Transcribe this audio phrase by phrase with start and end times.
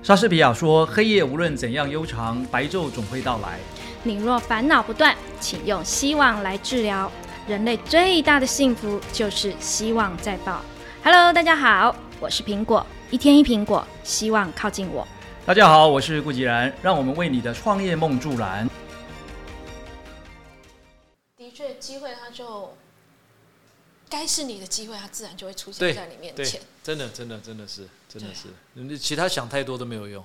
[0.00, 3.58] 莎士比亚说：“黑夜无论怎样悠长，白昼总会到来。
[4.04, 7.10] 你若烦恼不断，请用希望来治疗。
[7.46, 10.62] 人类最大的幸福就是希望在爆。
[11.02, 15.06] Hello，大家好，我是苹果，一天一苹果，希望靠近我。”
[15.44, 18.68] 大家好，我是顾吉然，让我们为你的创业梦助燃。
[21.36, 22.74] 的确，机会它就
[24.08, 30.24] 该是你的机会，它自然就会出对现在你面前。，真的，真的，真的是，真的对是，你其他想太多都没有用。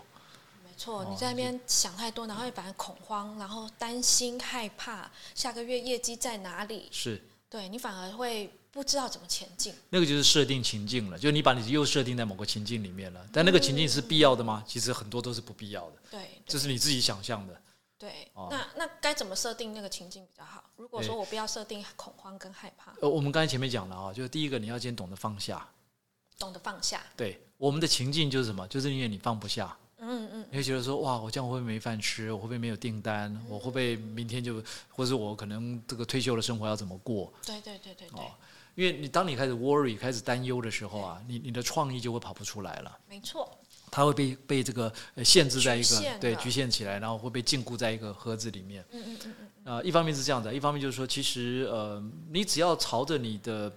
[0.63, 9.73] 没错，哦你在那边想太多，然后反而恐慌，然后担心、害怕下个月业绩在哪里，是，对你反而会不知道怎么前进。
[9.89, 13.27] 那个就是设定情境了，就你把你又设定在某个情境里面了。
[13.31, 14.63] 但那个情境是必要的吗？
[14.67, 17.61] 其实很多都是不必要的，对，这是你自己想象的。
[17.99, 18.27] 对。
[18.33, 20.63] 哦那那该怎么设定那个情境比较好？
[20.77, 25.67] 如果说我不要设定恐慌跟害怕，呃，我们刚才前面讲了啊，就是第一个你要先懂得放下。
[26.39, 27.01] 懂得放下。
[27.15, 28.67] 对，我们的情境就是什么？
[28.67, 32.29] 就是因为你放不下，嗯嗯，你会觉得说，哇，我这样会不会没饭吃？
[32.29, 33.33] 我会不会没有订单？
[33.47, 37.31] 我会不会明天就，或者我可能这个退休的生活要怎么过？
[37.45, 38.31] 对对对对对，哦，
[38.75, 42.97] 因为你当你开始 worry、开始担忧的时候啊，你你的创意就会跑不出来了。
[43.07, 43.49] 没错。
[43.89, 48.83] 它会被被这个呃限制在一个对局限起来，然后会被禁锢在一个盒子里面。
[48.91, 53.71] 嗯嗯嗯嗯，呃，一方面是这样的，一方面就是说，其实呃，你只要朝着你的，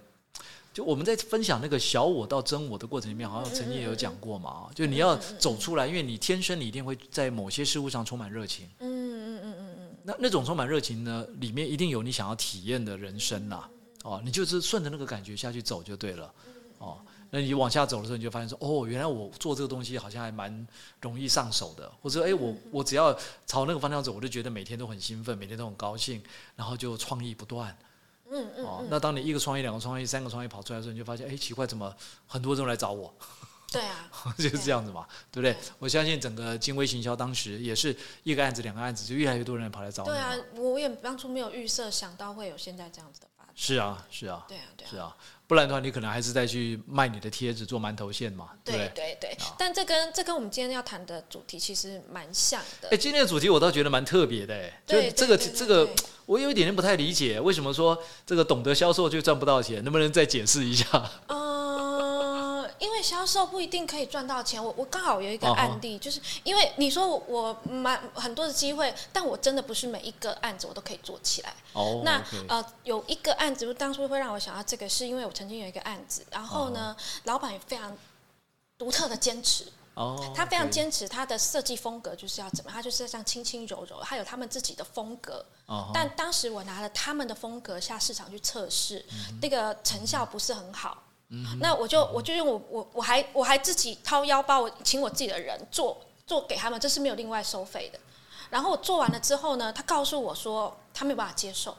[0.77, 8.69] 就我们在分享那个小我到真我的过程里面，好像曾经也有讲过嘛，啊，就你要走出来，因为你天生你一定会在某些事物上充满热情。
[8.77, 13.67] 嗯嗯嗯嗯嗯，那那种充满热情呢，里面一定有你想要体验的人生啦。
[14.03, 16.31] 哦，你就是顺着那个感觉下去走就对了。
[16.77, 16.99] 哦，
[17.31, 20.67] 那你往下走的时候，你就发现说，哦，原来我做这个东西好像还蛮
[21.01, 23.11] 容易上手的，或者哎，我我只要
[23.47, 26.21] 朝那个方向走，我就觉得每天都很兴奋，每天都很高兴，
[26.55, 27.75] 然后就创意不断。
[28.31, 31.93] 嗯嗯那当你一个创意、两个创意、三个创意跑出来的时候，你就发现，哎，奇怪，怎么
[32.27, 33.13] 很多人来找我？
[33.69, 35.59] 对啊， 就是这样子嘛，对不对对？
[35.79, 40.09] 我相信整个金威行销当时也是一个案子、两个案子，就越来越多人跑来找我。
[40.09, 43.53] 对啊，我也当初没有预设想到会有现在这样子的发展。
[43.55, 45.15] 是啊，是啊，对啊，对啊，是啊，
[45.47, 49.17] 不然的话，你可能还是再去卖你的贴纸做馒头线嘛，对不对对？
[49.19, 49.55] 对对啊。
[49.57, 52.97] 但这跟这跟我们今天要谈的主题其实蛮像的哎，。
[52.97, 55.87] 今天的主题我倒觉得蛮特别的，哎，就，这个这个，
[56.25, 59.81] 我有一点点不太理解，为什么说这个懂得销售就赚不到钱？
[59.85, 60.85] 能不能再解释一下？
[61.27, 61.56] 嗯，
[62.79, 64.63] 因为销售不一定可以赚到钱。
[64.63, 71.53] 我我刚好有一个案例，就是因为你说我我蛮很多的机会，但我真的不是每一个案子我都可以做起来。
[71.73, 77.95] 哦那呃，有一个案子，当初会让我想到这个，是因为我曾经有一个案子，然后呢，老板也非常
[78.77, 79.65] 独特的坚持，
[79.95, 85.45] 哦，他非常坚持他的设计风格就是要怎么，他就是要这样轻轻柔柔，他有他们自己的风格。
[85.65, 91.03] 哦但当时我拿了他们的风格下市场去测试，嗯那个成效不是很好。
[91.59, 97.99] 那我就我就用我我我还我还自己掏腰包，我请我自己的人做做给他们，这是没有另外收费的。
[98.49, 101.75] 然后我做完了之后呢，他告诉我说他没有办法接受，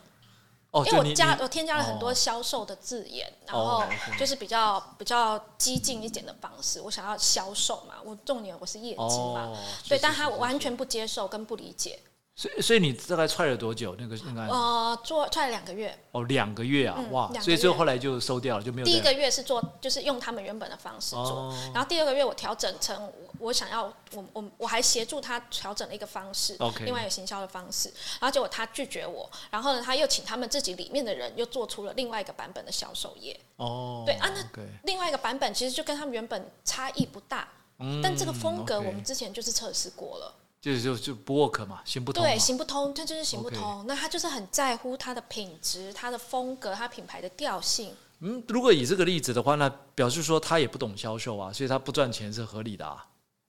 [0.70, 6.82] 哦，因为我加我添加了很多哦销售的字眼，然哦后就是比较比较激进一点的方式。
[6.82, 9.56] 我想要销售嘛，我重点我是业绩嘛，哦，
[9.88, 11.98] 对，是但他完全不接受跟不理解。
[12.38, 13.96] 所以所以你大概踹了多久？
[13.98, 14.54] 那个那个案子？
[14.54, 17.28] 呃，做踹了两个月，哦，两个月啊，嗯哇！
[17.40, 21.70] 所以最后后来就收掉了，就没有第一个月是做就是用他们原本的方式做，哦。
[21.74, 37.48] 然后第二个月我调整成我我想要我我我还协助他调整了一个方式另外一个行销的方式，然后结果他拒绝我，然后呢他又请他们自己里面的人又做出了另外一个版本的销售页，哦，对啊那另外一个版本其实就跟他们原本差异不大，
[37.80, 40.32] 嗯但这个风格我们之前就是测试过了。
[40.60, 42.22] 就就就不 work 嘛，行不通。
[42.22, 43.84] 对，行不通，他就是行不通。
[43.86, 47.94] 那他就是很在乎他的品质、他的风格、他品牌的调性。
[48.20, 53.06] 嗯，如果以这个例子的话，那表示说他也不懂销售啊，所以他不赚钱是合理的啊。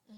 [0.08, 0.16] 嗯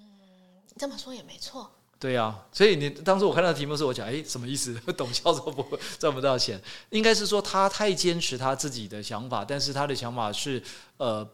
[0.77, 1.71] 这么说也没错。
[1.97, 4.73] 对啊，所以你当时我看到题目的时候，我讲，哎，什么意思？
[4.97, 6.59] 懂销售不赚不到钱，
[6.89, 10.61] 应该是说他太坚持他自己的想法，但是他的想法是
[10.97, 11.25] 呃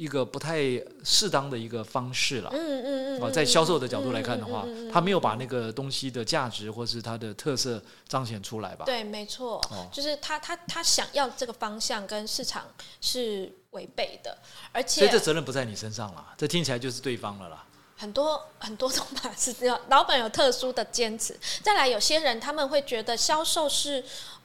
[0.00, 0.62] 一个不太
[1.04, 2.48] 适当的一个方式了。
[2.54, 3.22] 嗯嗯嗯。
[3.22, 8.86] 啊，嗯在销售的角度来看的话他没有把那个东西的价值或是它的特色彰显出来吧？
[8.86, 12.64] 对，没错，哦就是他他他想要这个方向跟市场
[13.02, 14.38] 是违背的，
[14.72, 17.66] 而所以这责任不在你身上了，这听起来就是对方了啦。
[17.98, 21.38] 很多很多种法是这样，老板有特殊的坚持。
[21.62, 24.02] 再来，有些人他们会觉得销售是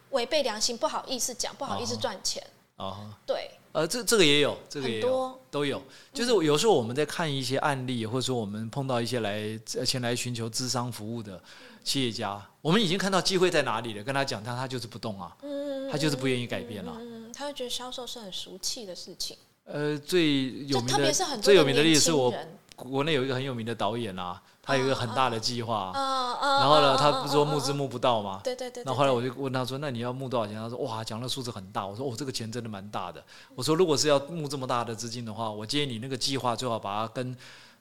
[0.10, 2.46] 违背良心，不好意思讲，不好意思哦赚钱。
[2.76, 5.84] 啊，对，呃，这这个也有，这个也有，都有。
[6.14, 11.38] 就是有时候我们在看一些案例，或者说我们碰到一些来呃前来寻求智商服务的
[11.84, 16.96] 企业家，我们已经看到机会在哪里了，跟他讲，他他就是不动啊，嗯，他就是不愿意改变啊。
[17.02, 19.36] 嗯，他会觉得销售是很俗气的事情，
[19.66, 22.34] 呃，最有名的特别是很最有名的例子是我
[22.78, 28.42] 国内有一个很有名的导演啊，他有一个很大的计划，然后呢，嗯他不是说募资，募不到吗？
[28.44, 28.84] 对对对。
[28.84, 33.24] 那后来我就问他说：“那你要募多少钱？”他说：“哇，讲的数字很大。”我说：“哦，这个钱真的蛮大的。”
[33.54, 37.36] 我说：“如果是要募这么大的资金的话，我建议你那个计划最好把它跟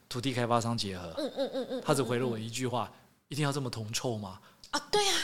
[0.07, 2.91] 土地开发商结合。”嗯嗯嗯嗯，他只回了我一句话
[3.29, 4.39] ：“一定要这么铜臭吗
[4.71, 5.15] 啊，对啊，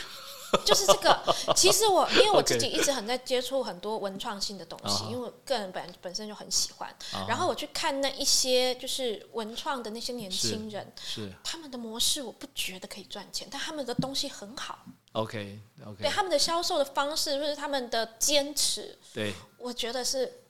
[0.64, 1.18] 就是这个。
[1.56, 6.88] 其实我因为我自己一直很在接触很多文创性的东西因为我个人本本身就很喜欢。
[7.12, 14.78] 啊然后我去看那一些就是文创的那些年轻人，？”是他们的模式我不觉得可以赚钱，但他们的东西很好。
[15.12, 20.41] OK 对 OK 他们的销售的方式，或者他们的坚持，对我觉得是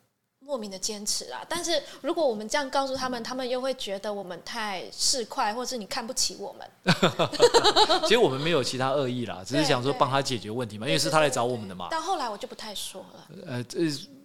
[0.45, 1.45] 莫名的坚持啊。
[1.49, 6.69] 但是如果我们这样告诉他们，他们又会觉得我们太市侩，或是你看不起我们。
[8.05, 11.89] 其实我们没有其他恶意啦， 只是想说帮他解决问题嘛，因为是他来找我们的嘛。
[11.91, 13.29] 但后来我就不太说了。
[13.47, 13.79] 呃，这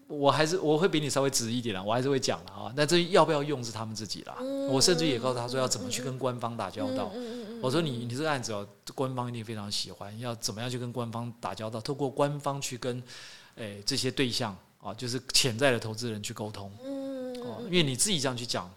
[0.07, 2.71] 我还是我会比你稍微直一点啦，我还是会讲的啊。
[2.77, 4.37] 那这要不要用是他们自己啦。
[4.69, 7.11] 我甚至也告诉他说要怎么去跟官方打交道。
[7.13, 8.65] 嗯嗯嗯我说你你这个案子哦，
[8.95, 11.81] 官方一定非常喜欢，要怎么样去跟官方打交道？
[11.81, 13.03] 透过官方去跟
[13.55, 14.55] 诶、这些对象
[14.87, 17.35] 啊，就是潜在的投资人去沟通嗯
[17.65, 18.73] 因为你自己这样去讲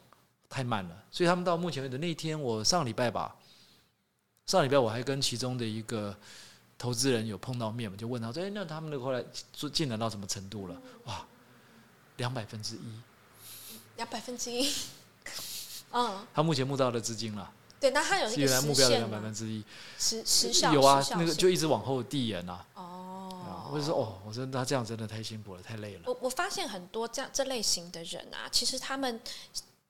[0.49, 3.37] 太慢了，所以他们到目前为止那一天我上礼拜吧，
[4.47, 6.17] 上礼拜我还跟其中的一个
[6.77, 10.77] 投资人有碰到面嘛，就问他说：“哎、那他们的后来做进展到什么程度了？”
[11.07, 11.25] 哇，
[12.17, 12.81] 两百分之一，
[13.97, 14.69] 两百分之一。
[15.93, 19.33] 嗯，他目前募到的资金了，对，那他有一个原来目标的两百分？
[19.33, 19.63] 之一，
[19.99, 22.67] 时时效有啊那个就一直往后递延啊。
[22.75, 22.90] 啊哦，
[23.71, 26.03] 我就说哦，我说他这样真的太辛苦了，太累了。
[26.07, 29.21] 我我发现很多这样这类型的人啊，其实他们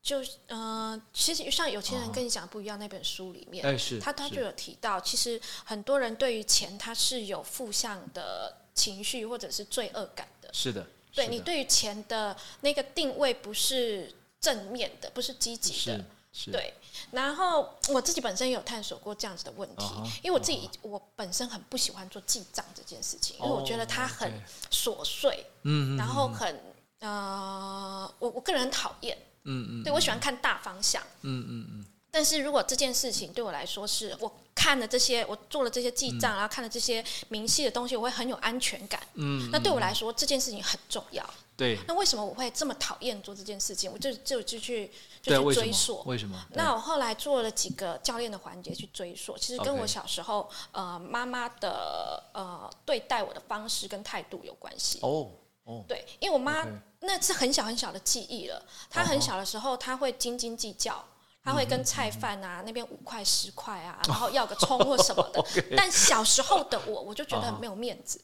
[0.03, 16.05] 就呃，其实像有钱人跟你讲不一样，那本书里面，哎，是，他他就有提到，其实很多人对于钱他是有负向的情绪或者是罪恶感的，是的对你对于钱的那个定位不是正面的，不是积极的
[16.53, 16.73] 对，
[17.11, 19.85] 然后我自己本身也有探索过这样子的问题
[20.23, 24.32] 因为我自己我本身很不喜欢做记账这件事情，因为我觉得它很
[24.71, 26.61] 琐碎，嗯，嗯然后很
[27.00, 31.03] 呃，我我个人很讨厌，嗯嗯对我喜欢看大方向。
[31.23, 39.01] 嗯嗯嗯，但是如果这件事情对我来说是我看了这些，我做了这些记账，然后看了这些明细的东西，我会很有安全感。
[39.15, 41.29] 嗯，那对我来说，这件事情很重要。
[41.57, 43.93] 对那为什么我会这么讨厌做这件事情？
[43.93, 44.91] 我就就就去
[45.23, 45.53] 就？
[45.53, 46.03] 去追溯。
[46.07, 46.47] 为什么？
[46.55, 54.99] 那我后来做了几个教练的环节去追溯，其实跟我小时候呃妈妈的呃对待我的方式跟态度有关系。
[55.03, 55.31] 哦
[55.65, 56.67] 哦，对，因为我妈
[57.01, 58.63] 那是很小很小的记忆了。
[58.89, 61.05] 她很小的时候，她会斤斤计较，
[61.43, 65.45] 她会跟菜贩啊那边五块十块啊，然后要个葱或什么的。
[65.77, 68.21] 但小时候的我，我就觉得啊很没有面子。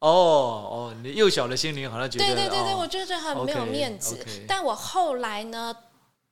[0.00, 4.18] 哦哦，你幼小的心灵好像觉得，对对对对，哦我觉得很没有面子。
[4.48, 5.72] 但我后来呢，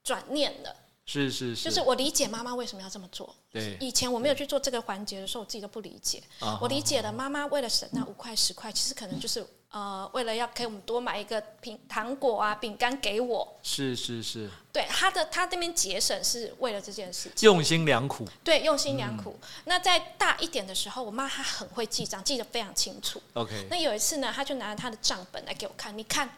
[0.02, 0.74] 转念了，
[1.06, 3.32] 是是是，就是我理解妈妈为什么要这么做。
[3.48, 6.20] 对，以前我没有去做这个环节的时候，我自己都不理解。
[6.40, 13.56] 啊我理解了，妈妈为了省那五块十块，其实可能就是呃，为了要给我们多买一个饼糖果啊、饼干给我。
[13.62, 18.26] 是是是，对，他的他那边节省是为了这件事情，用心良苦。
[18.42, 19.38] 对，用心良苦。
[19.64, 23.22] 那在大一点的时候，我妈她很会记账，记得非常清楚。
[23.34, 26.28] OK，那有一次呢，她就拿着她的账本来给我看，你看。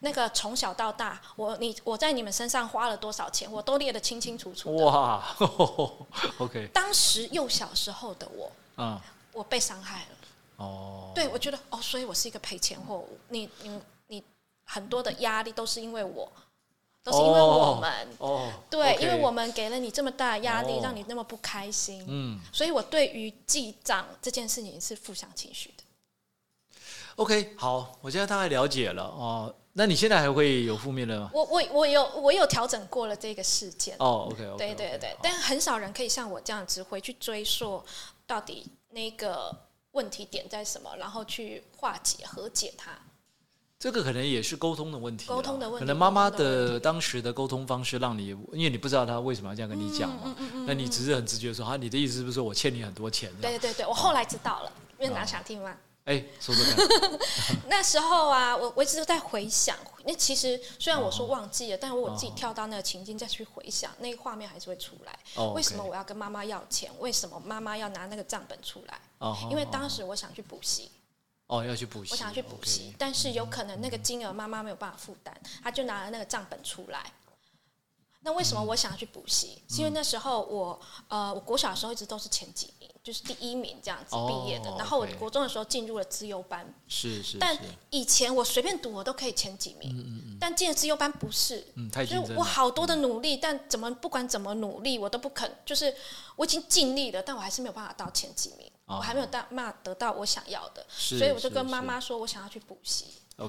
[0.00, 4.84] 那个从小到大，我你我在你们身上花了多少钱，我都列得清清楚楚的。
[4.84, 5.22] 哇，
[6.38, 9.00] OK，当时幼小时候的我，啊，
[9.32, 10.15] 我被伤害了。
[10.56, 13.18] 哦，对，我觉得哦，所以我是一个赔钱货物。
[13.28, 14.24] 你你你
[14.64, 16.30] 很多的压力都是因为我，
[17.02, 18.08] 都是因为我们。
[18.18, 25.84] 哦，对 OK 因为我们给了你这么大的压力，哦让你那么不开心，嗯所以我对于记账这件事情是负向情绪的。
[27.16, 29.54] ，OK，好，我现在大概了解了哦。
[29.78, 31.30] 那你现在还会有负面的吗？
[31.34, 37.84] 我我我有我有调整过了这个事件，哦，OK，OK，对对对，但很少人可以像我这样子回去追溯
[38.26, 39.54] 到底那个
[39.96, 42.92] 问题点在什么，然后去化解和解它。
[43.78, 53.30] 这个可能也是沟通的问题，沟通的问题可能妈妈的当时的沟通方式让你，因为你不知道她为什么要这样跟你讲嗯嘛，那你只是很直觉地说，啊，你的意思是不是说我欠你很多钱？
[53.40, 55.76] 对对对，我后来知道了，因为哪哦想听吗？
[56.04, 59.76] 哎，说说看， 那时候啊，我我一直都在回想。
[60.04, 65.18] 那其实虽然我哦说忘记了，但是我自己跳到那个情境再去回想，那个画面还是会出来。
[65.34, 66.90] 哦，为什么我要跟妈妈要钱？
[67.00, 68.98] 为什么妈妈要拿那个账本出来？
[69.18, 70.90] 哦，因为哦当时我想去补习，
[71.46, 77.12] 哦要去补习，我想去补习但是有可能那个金额妈妈没有办法负担，她就拿了那个账本出来。
[78.20, 79.62] 那为什么我想要去补习？
[79.68, 84.74] 是因为那时候我呃，我国小的时候一直都是前几名，就是第一名这样子哦毕业的。
[84.76, 87.56] 然后我国中的时候进入了资优班，是是但，
[87.90, 91.64] 以前我随便读我都可以前几名，但进了资优班不是。
[91.76, 92.04] 嗯，太
[92.36, 95.48] 我好多的努力，但怎么不管怎么努力，我都不肯。
[95.64, 95.94] 就是
[96.34, 103.06] 我已经尽力了，但我还是没有办法到前几名，哦我还没有到办法得到我想要的，所以我就跟妈妈说，我想要去补习。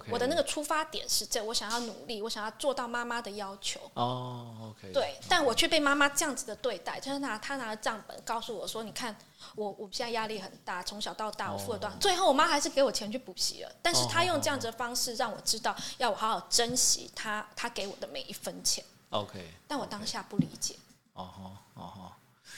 [0.10, 3.80] 我的那个出发点是这，我想要努力，我想要做到妈妈的要求。
[3.94, 9.16] 哦，OK，对，但我却被妈妈这样子的对待，就是拿她拿了账本告诉我说：“你看，
[9.56, 11.96] 我我现在压力很大，从小到大我付了多少。
[12.02, 18.84] 最后我妈还是给我钱去补习了，但是她用这样子的方式让我知道，要我好好珍惜她她给我的每一分钱。
[19.12, 20.76] OK，但我当下不理解。
[21.14, 22.12] 哦吼哦吼，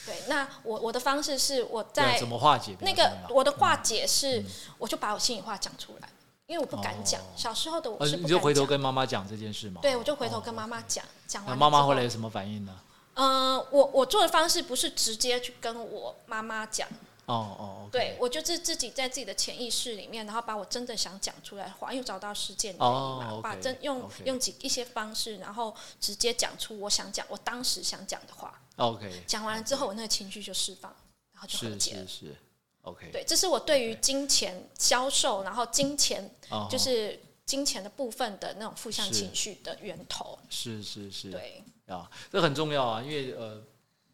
[0.06, 2.94] 对，那我我的方式是我对在怎么化解那？
[2.94, 4.44] 个我的化解是，
[4.78, 6.08] 我就把我心里话讲出来，
[6.46, 7.20] 因为我不敢讲。
[7.20, 8.66] 哦小时候的我呃，是不你就回头。
[8.66, 9.80] 跟妈妈讲这件事吗。
[9.82, 12.72] 对，我就回头跟妈妈讲，讲完妈妈后来有什么反应呢？
[13.14, 16.88] 嗯、我我做的方式不是直接去跟我妈妈讲，
[17.30, 28.60] 哦哦对我就是自己在自己的潜意识里面，然后把我真的想讲出来的话，又找到实践原因嘛，把真用用几一些方式，然后直接讲出我想讲，我当时想讲的话。
[28.76, 30.94] OK，讲完了之后，我那个情绪就释放，
[31.32, 32.26] 然后就是和解了是。
[32.26, 32.36] 是
[32.82, 40.38] ，OK，对，这是我对于金钱销售，然后金钱哦，就是金钱的部分的那种负向情绪的源头。
[40.48, 43.62] 是是是，对，啊，这很重要啊，因为呃，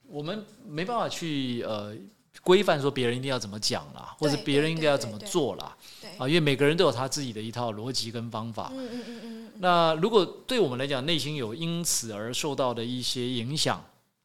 [0.08, 1.94] 我们没办法去呃
[2.42, 5.76] 规范说别人一定要怎么讲啦，或者别人应该要怎么做啦，
[6.18, 8.70] 啊，因为每个人都有他自己的一套逻辑跟方法。
[8.74, 13.84] 嗯嗯嗯嗯，那如果对我们来讲，内心有因此而受到的一些影响，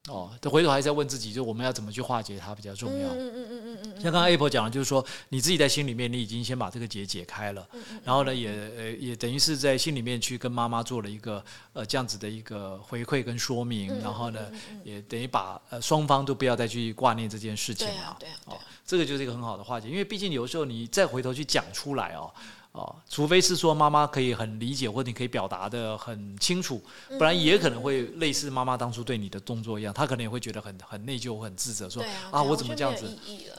[0.10, 3.10] 哦，这回头还是要问自己，就我们要怎么去化解它比较重要。
[3.10, 11.43] 嗯嗯嗯嗯像刚刚 Apple 讲的，就是说你自己在心里面，你已经先把这个结解开了，嗯然后呢，也呃也等于是在心里面去跟妈妈做了一个
[11.74, 14.39] 呃这样子的一个回馈跟说明，嗯然后呢，
[14.84, 22.34] 也等于把呃双方都不要再去挂念这件事情了对啊，对啊，对哦啊，，这个就是一个很好的化解，因为毕竟有时候你再回头去讲出来哦。
[22.74, 33.13] 哦，除非是说妈妈可以很理解，或者你可以表达的很清楚，嗯不然也可能会类似妈妈当初对你的动作一样，她可能也会觉得很很内疚、很自责，说啊，啊，我怎么这样子？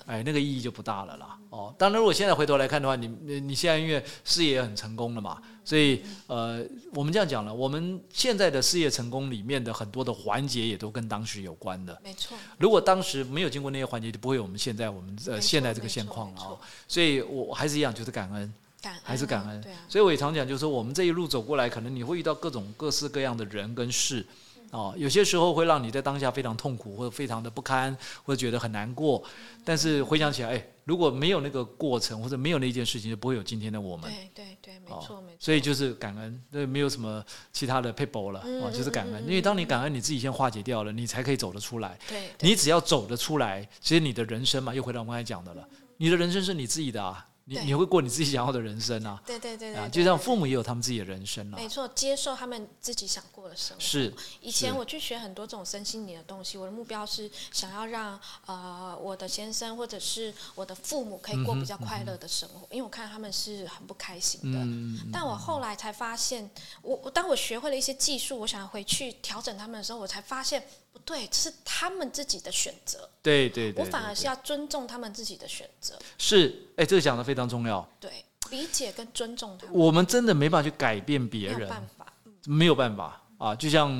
[0.06, 1.38] 哎，那个意义就不大了啦。
[1.50, 6.64] 哦，当然，如果现在回头来看的话，你你你现在因为事业也很成功了嘛，所以呃，
[6.94, 12.00] 我们这样讲了，我们现在的事业成功里面的很多的环节也都跟当时有关的。
[12.02, 16.58] 没错，如果当时没有经过那些环节，就不会有我们现在我们呃现在这个现况了哦。
[16.88, 18.52] 所以我我还是一样，就是感恩，
[18.82, 19.60] 感恩还是感恩。
[19.62, 24.26] 对啊，所以我也常讲，就是说我们这一路走过来，可能你会遇到各种各式各样的人跟事。
[24.72, 29.22] 哦，有些时候会让你在当下非常痛苦，或者非常的不堪，或者觉得很难过。
[29.62, 34.10] 但是回想起来，哎，如果没有那个过程，或者没有那件事情，就不会有今天的我们。
[34.10, 35.36] 对对对，没哦错没错。
[35.38, 37.22] 所以就是感恩，那没有什么
[37.52, 39.22] 其他的 people 了，嗯哦，就是感恩。
[39.24, 41.98] 因为当你感恩，你自己先化解掉了，你才可以走得出来。
[42.08, 47.64] 对，对你只要走得出来，其实你的人生嘛，又回到我们刚才讲的了，你的人生是你自己的啊，你对。
[47.64, 53.82] 你会过你自己想要的人生啊，对对对就像父母也有他们自己的人生啊，没错，接受他们自己想过的生活。
[53.82, 64.58] 是以前我去学很多这种身心灵的东西，我的目标是想要让呃我的先生或者是我的父母可以过比较快乐的生活，因为我看他们是很不开心的。
[64.60, 66.50] 嗯，但我后来才发现，
[66.82, 78.10] 我我当我学会了一些技术，我想回去调整他们的时候，我才发现不对，这是他们自己的选择，对对对，我反而是要尊重他们自己的选择，是，哎，这个讲的非常重要，对，
[78.50, 82.12] 理解跟尊重他们，我们真的没办法去改变没别人，有办法，
[82.46, 83.18] 没有办法。
[83.38, 83.90] 啊，就像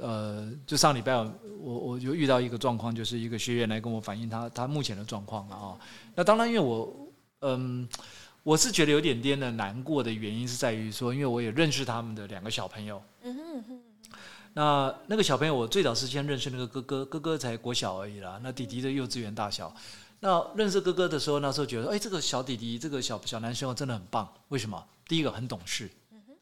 [0.00, 1.28] 呃，就上礼拜我
[1.60, 5.76] 我就遇到一个状况，就是一个学员来跟我反映他他目前的状况了啊。
[6.14, 7.08] 那当然，因为我
[7.40, 7.88] 嗯，
[8.44, 13.02] 我是觉得有点点的难过的原因是在于说，因为我也认识他们的两个小朋友。
[13.22, 13.82] 嗯哼嗯哼，
[14.54, 18.38] 那那个小朋友，我最早是先认识那个哥哥，哥哥才国小而已啦。
[18.42, 19.74] 那弟弟的幼稚园大小。
[20.20, 24.32] 那认识哥哥的时候，那时候觉得，哎，这个小弟弟，这个小小男生，真的很棒。
[24.48, 24.84] 为什么？
[25.08, 25.90] 第一个很懂事，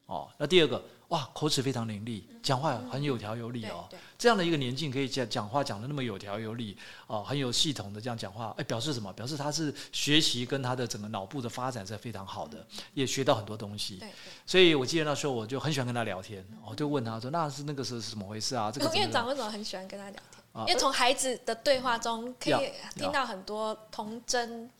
[0.07, 3.85] 哦，那第二个，哇，口齿非常伶俐，讲话很有条有理哦。
[3.91, 6.77] 对，这样的一个年纪可以讲讲话讲的那么有条有理，
[7.09, 9.13] 哦，很有系统的这样讲话，哎，表示什么？
[9.15, 12.65] 表示他是学习跟他的整个脑部的发展是非常好的，
[12.95, 14.01] 也学到很多东西。
[14.47, 20.23] 所以我记得那时候我就很喜欢跟他聊天，我就问他说：“那是那个时候是怎么回事啊？”这个院长为什么很喜欢跟他聊天？
[20.53, 24.71] 啊因为从孩子的对话中可以听到很多童真。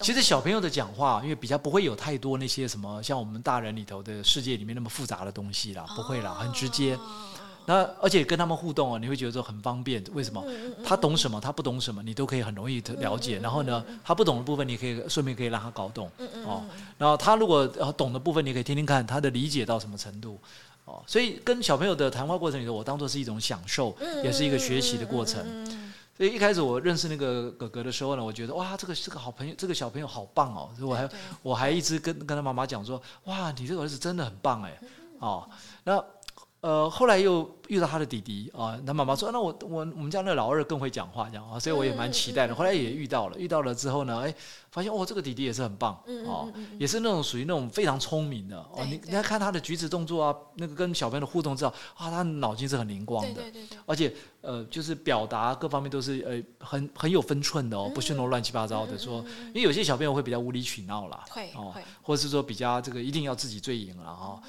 [0.00, 6.94] 其实小朋友的讲话，因为比较不会有太多那些什么像我们大人里头的世界里面那么复杂的东西啦，不会啦，很直接。
[6.94, 7.00] 哦
[7.66, 10.02] 那而且跟他们互动哦，你会觉得说很方便。
[10.12, 10.42] 为什么？
[10.48, 13.38] 嗯他懂什么，他不懂什么，你都可以很容易的了解。
[13.38, 16.10] 然后呢，他不懂的部分，你可以顺便可以让他搞懂。
[16.44, 16.64] 哦，
[16.98, 20.40] 然后他如果呃懂的部分，你可以听听看他的理解到什么程度。
[20.86, 23.94] 哦，所以跟小朋友的谈话过程里头，我当做是一种享受，
[24.24, 25.44] 也是一个学习的过程。
[26.20, 31.08] 所以一开始我认识那个哥哥的时候呢，我觉得哇，这个这个好朋友，这个小朋友好棒哦，所以我还
[31.40, 34.78] 我还一直跟跟他妈妈讲说，哇，你这个儿子真的很棒哎，
[35.18, 35.48] 哦，
[35.82, 36.04] 那。
[36.60, 44.34] 呃，后来又遇到他的弟弟啊，他妈妈说：“那我我我们家那老二更会讲话，这样啊，所以我也蛮期待的。”后来也遇到了，遇到了之后呢，哎，
[44.70, 48.84] 发现哦，这个弟弟也是很棒哦，也是那种属于那种非常聪明的哦。
[48.84, 54.12] 你你要看他的举止动作啊，那个跟小朋友的互动，知道啊，他脑筋是很灵光的，对对对，而且
[54.42, 59.24] 呃，就是表达各方面都是呃很很有分寸的哦，不是那种乱七八糟的说。
[59.48, 64.42] 因为有些小朋友会比较无理取闹啦，会哦，或者是说比较这个一定要自己最赢了哈。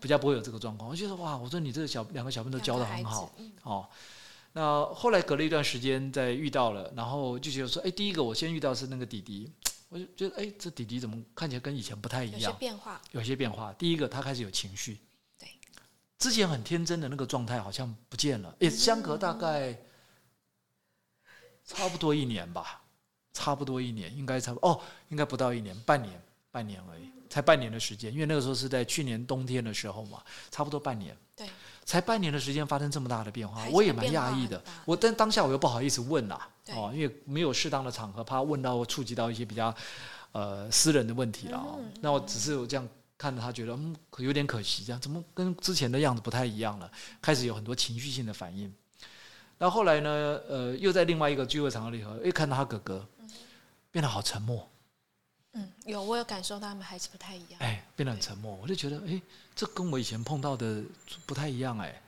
[0.00, 3.88] 比较不会有这个状况，我觉得哇，我说你这个小两个小朋友都教的很好哦。
[4.52, 9.52] 那后来隔了一段时间再遇到了，然后就觉得说，哎，第一个我先遇到是那个弟弟，
[9.88, 12.40] 我就觉得哎，这弟弟怎么看起来跟以前不太一样？
[12.40, 13.72] 有些变化，有些变化。
[13.72, 15.00] 第一个他开始有情绪，
[15.36, 15.48] 对，
[16.18, 18.54] 之前很天真的那个状态好像不见了。
[18.60, 19.76] 也相隔大概
[21.64, 22.82] 差不多一年吧，
[23.32, 27.10] 差不多一年，应该差不哦，应该不到一年，半年，半年而已。
[27.34, 30.22] 才半年的时间，因为那个时候是在去年冬天的时候嘛，
[30.52, 31.16] 差不多半年。
[31.34, 31.48] 对，
[31.84, 34.62] 才半年的时间发生这么大的变化，我也蛮讶异的。
[34.84, 39.74] 我但当下我又不好意思问啦，哦，因为没有适当的场合，怕问到触及到一些比较
[40.30, 41.60] 呃私人的问题了。
[42.00, 42.88] 那我只是我这样
[43.18, 46.88] 看着他，觉得嗯，有点可惜，这样怎么跟之前的样子不太一样了？
[47.20, 48.72] 开始有很多情绪性的反应。
[49.58, 50.40] 那后来呢？
[50.48, 53.04] 呃，又在另外一个聚会场合里头，又看到他哥哥
[53.90, 54.70] 变得好沉默。
[55.54, 57.60] 嗯，有我有感受到他们还是不太一样。
[57.60, 59.20] 哎，变得很沉默，我就觉得，哎，
[59.54, 60.82] 这跟我以前碰到的
[61.26, 61.78] 不太一样。
[61.78, 62.02] 哎，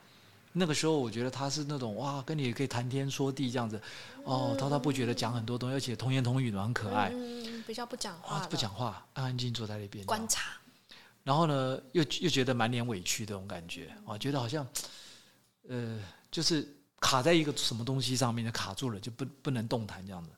[0.51, 3.81] 那个时候我觉得他是那种哇，跟你也可以谈天说地这样子，
[4.23, 7.09] 哦，滔滔不绝的讲很多东西，而且童言童语的，很可爱。
[7.13, 8.39] 嗯，比较不讲话。
[8.47, 10.51] 不讲话，安安静静坐在那边观察。
[11.23, 14.67] 然后呢，又又觉得满脸委屈这种感觉，啊，觉得好像，
[15.69, 15.99] 呃，
[16.31, 16.67] 就是
[16.99, 20.31] 卡在一个什么东西上面，就卡住了，就不不能动弹这样子。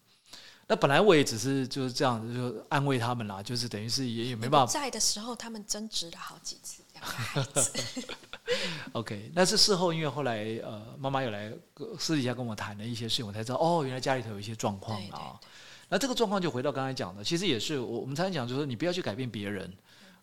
[0.72, 4.72] 那本来我也只是就是这样子，就安慰他们啦，就是等于是也也没办法。
[4.72, 8.04] 在的时候，他们争执了好几次，两个孩子。
[8.94, 11.52] OK，那是事后，因为后来呃，妈妈有来
[11.98, 15.40] 私底下跟我谈了一些事情，我才知道哦，原来家里头有一些状况啊。
[15.90, 19.74] 那这个状况就回到刚才讲的，其实也是我我们常常讲，就是说你不要去改变别人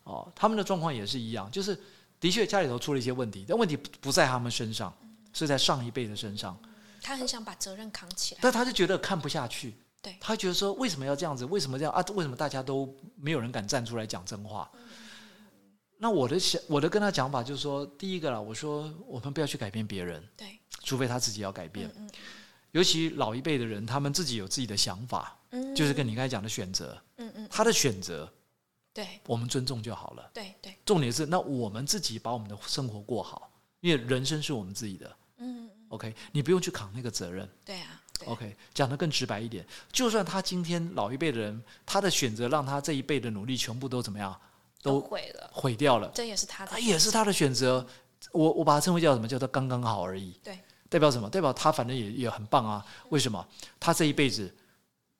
[0.05, 1.77] 哦，他们的状况也是一样，就是
[2.21, 4.93] 的确家里头出了一些问题，但问题不在他们身上，
[5.33, 6.57] 是在上一辈的身上。
[7.01, 9.75] 他很想把责任扛起来，但他就觉得看不下去。
[10.01, 11.45] 对他觉得说为什么要这样子？
[11.45, 12.03] 为什么这样啊？
[12.13, 14.69] 为什么大家都没有人敢站出来讲真话？
[15.97, 21.91] 那我的想，我的跟他讲法就是说，第一个啦，我说我们不要去改变别人，对，除非他自己要改变。
[22.71, 28.31] 尤其老一辈的人，他们自己有自己的想法，嗯，就是跟你刚才讲的选择，嗯嗯，他的选择，
[28.93, 30.29] 对，我们尊重就好了。
[30.31, 37.49] 对对，重点是那我们自己把我们的生活过好，因为人生是我们自己的，嗯，OK，你不用去扛那个责任。
[37.65, 37.96] 对啊。
[38.27, 44.35] OK，讲的更直白一点，就算他今天老一辈的人，他的选择让他这一辈的努力全部都怎么样，
[44.81, 47.85] 都毁了，毁掉了，这也是他的，也是他的选择。
[48.31, 49.27] 我我把它称为叫什么？
[49.27, 50.31] 叫做刚刚好而已。
[50.43, 50.57] 对，
[50.89, 51.29] 代表什么？
[51.29, 52.85] 代表他反正也也很棒啊。
[53.09, 53.47] 为什么？
[53.79, 54.53] 他这一辈子，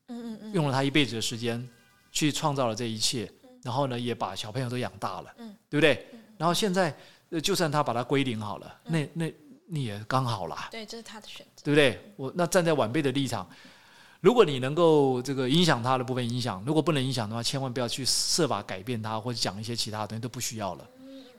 [0.08, 1.68] 嗯嗯嗯，用了他一辈子的时间
[2.12, 3.32] 去创造了这一切，
[3.64, 6.08] 然后呢，也把小朋友都养大了，嗯，对不对？
[6.38, 6.94] 然后现在，
[7.42, 9.34] 就算他把它归零好了，那那。
[9.68, 12.14] 你也刚好啦，对，这是他的选择，对不对？
[12.16, 13.48] 我那站在晚辈的立场，
[14.22, 20.88] 如果你能够这个影响他的部分影响，如果不能影响的话，千万不要去设法改变他，或者讲一些其他的东西都不需要了。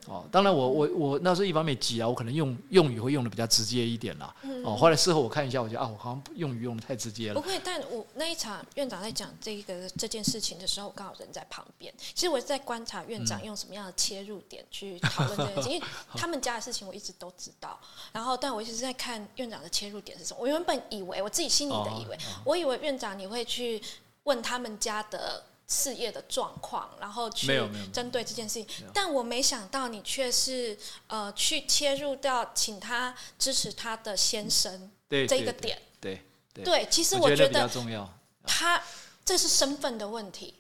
[0.09, 4.35] 哦，当然我我我那时候一方面急啊，我可能用用语会用的比较直接一点啦。
[4.65, 7.35] 哦，后来事后我看一下，我觉得啊，我好像用语用的太直接了。
[7.35, 11.93] 不会，但我那一场院长在讲这个这件事情的时候，我刚好人在旁边。
[11.99, 17.79] 其实我在观察院长用什么样的切入点去讨论这件事情， 因为他们家的事情我一直都知道。
[18.11, 20.41] 然后，但我一直在看院长的切入点是什么。
[20.41, 23.83] 我原本以为我自己心里的以为，我以为院长你会去
[24.23, 25.45] 问他们家的。
[25.69, 27.47] 事业的状况，然后去
[27.93, 30.77] 针对这件事情，但我没想到你却是
[31.07, 36.23] 呃去切入到请他支持他的先生这个点，对
[36.55, 37.69] 对，其实我觉得
[38.45, 38.83] 他
[39.27, 40.55] 这是身份的问题，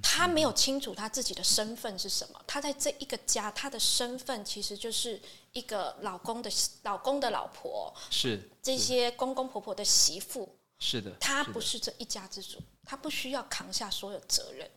[0.00, 5.20] 他没有清楚他自己的身份是什么，他在这一个家，他的身份其实就是
[5.54, 6.48] 一个老公的
[6.82, 10.56] 老公的老婆，是这些公公婆婆的媳妇。
[10.78, 14.70] 是的，他不是这一家之主，他不需要扛下所有责任。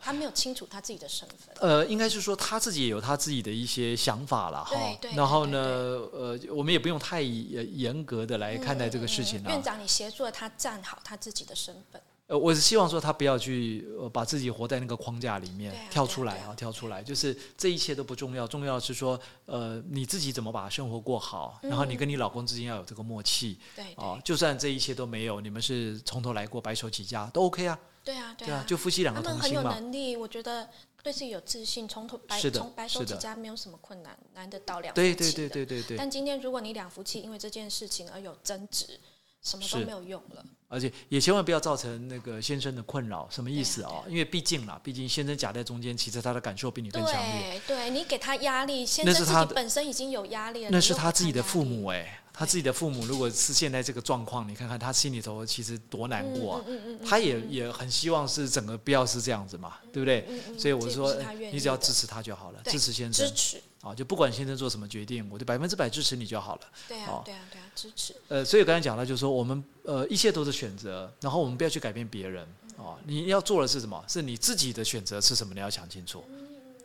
[0.00, 1.52] 他没有清楚他自己的身份。
[1.58, 4.76] 呃，应该是说他自己也有他自己的一些想法了哈。
[5.00, 9.50] 对然后呢，呃，我们也不用太严格的来看待这个事情了。
[9.50, 12.00] 院长，你协助了他站好他自己的身份。
[12.32, 16.48] 呃，我是希望说他不要去呃把自己活在那个框架里面，啊跳出来对啊。
[16.48, 23.94] 啊跳出来，就是这一切都不重要，重要的是说，呃，你自己怎么把生活过好，然后你跟你老公之间要有这个默契对对。
[23.96, 30.66] 哦，就算这一切都没有，你们是从头来过，白手起家都 OK 啊，对啊对对啊，就夫妻两他们很有个同心嘛，能力，我觉得
[31.02, 38.98] 对自己有自信，从头白从白手起家没有什么困难，难得到两对对夫妻的对对对对，但今天如果你两夫妻因为这件事情而有争执，
[39.42, 40.42] 什么都是没有用了。
[40.72, 43.82] 而且也千万不要造成那个先生的困扰，什么意思？
[43.82, 47.60] 哦因为毕竟啦，毕竟先生夹在中间，其实他的感受比你更强烈。
[47.66, 56.64] 对对，你给他压力，先生自己本身已经有压力了，那是他自己的父母哎、他自己的父母如果是现在这个状况，你看看他心里头其实多难过、啊。
[56.66, 60.26] 嗯嗯嗯嗯他也也很希望是整个不要是这样子嘛，对不对？
[60.58, 61.14] 所以我说
[61.52, 66.60] 你只要支持他就好了，支持先生支持，啊，就不管先生做什么决定，我就百分之百支持你就好了。
[66.88, 72.46] 对啊哦对啊对啊，支持，呃，所以我刚才讲到，就是说我们呃一切都是选择，然后我们不要去改变别人
[72.78, 72.96] 啊。
[73.04, 74.02] 你要做的是什么？
[74.08, 75.52] 是你自己的选择是什么？
[75.52, 76.24] 你要想清楚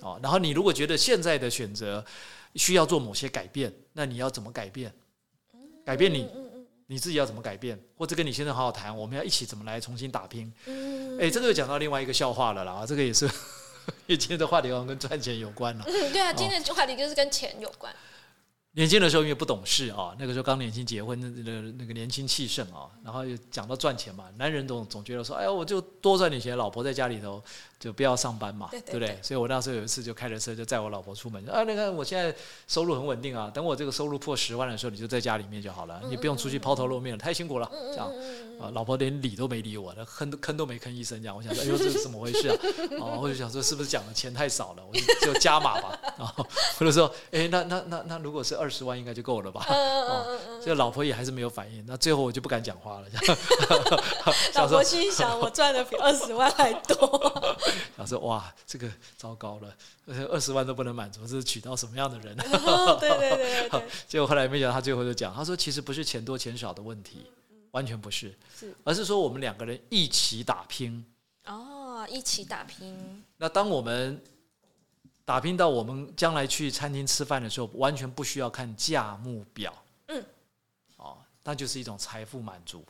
[0.02, 0.20] 啊。
[0.22, 2.04] 然后你如果觉得现在的选择
[2.56, 4.92] 需要做某些改变，那你要怎么改变？
[5.86, 10.52] 改变你嗯嗯你自己要怎么改变，或者跟你先生好好谈，我们要一起怎么来重新打拼。
[10.66, 13.30] 嗯哎，这个又讲到另外一个笑话了啦，这个也是，
[14.08, 15.84] 因为今天的话题好像跟赚钱有关了。
[15.88, 17.94] 嗯，对啊，今天的话题就是跟钱有关。
[18.78, 27.44] 年轻的时候因为不懂事啊，那个时候刚年轻结婚，那个那个年轻气盛啊，然后又讲到赚钱嘛，男人总总觉得说，哎呀，我就多赚点钱，老婆在家里头
[27.80, 29.20] 就不要上班嘛，对对不对对？
[29.24, 32.32] 所以我那时候有一次就开着车就载我老婆出门，啊，那个我现在
[32.68, 38.08] 收入很稳定啊，等我这个收入破十万的时候，你就在家里面就好了，你不用出去抛头露面了，太辛苦了，这样。
[38.60, 42.58] 啊，老婆连理都没理我，那坑都坑都没吭一声，这样，我想说，哎呦，这是怎么回事啊？
[43.02, 46.00] 哦，我就想说，是不是讲的钱太少了，我就就加码吧。
[46.18, 46.44] 然后
[46.80, 49.66] 或者说，哎，那那那那如果是二十万，应该就够了吧？
[49.70, 53.08] 哦，这老婆也还是没有反应，那最后我就不敢讲话了，
[54.56, 57.58] 老婆心想，我赚的比 二十万还多。
[57.96, 59.76] 想说，哇，这个糟糕了，
[60.30, 62.36] 二十万都不能满足，这是娶到什么样的人？
[62.38, 67.26] 对对对对对，结果后来没想到，他最后就讲，他说其实不是钱多钱少的问题，
[67.72, 71.06] 完全不是，是而是说我们两个人一起打拼。
[71.46, 74.22] 哦，一起打拼，那当我们
[75.28, 79.74] 打拼到我们将来去餐厅吃饭的时候，完全不需要看价目表，
[80.08, 80.24] 嗯，
[80.96, 82.82] 哦，那就是一种财富满足。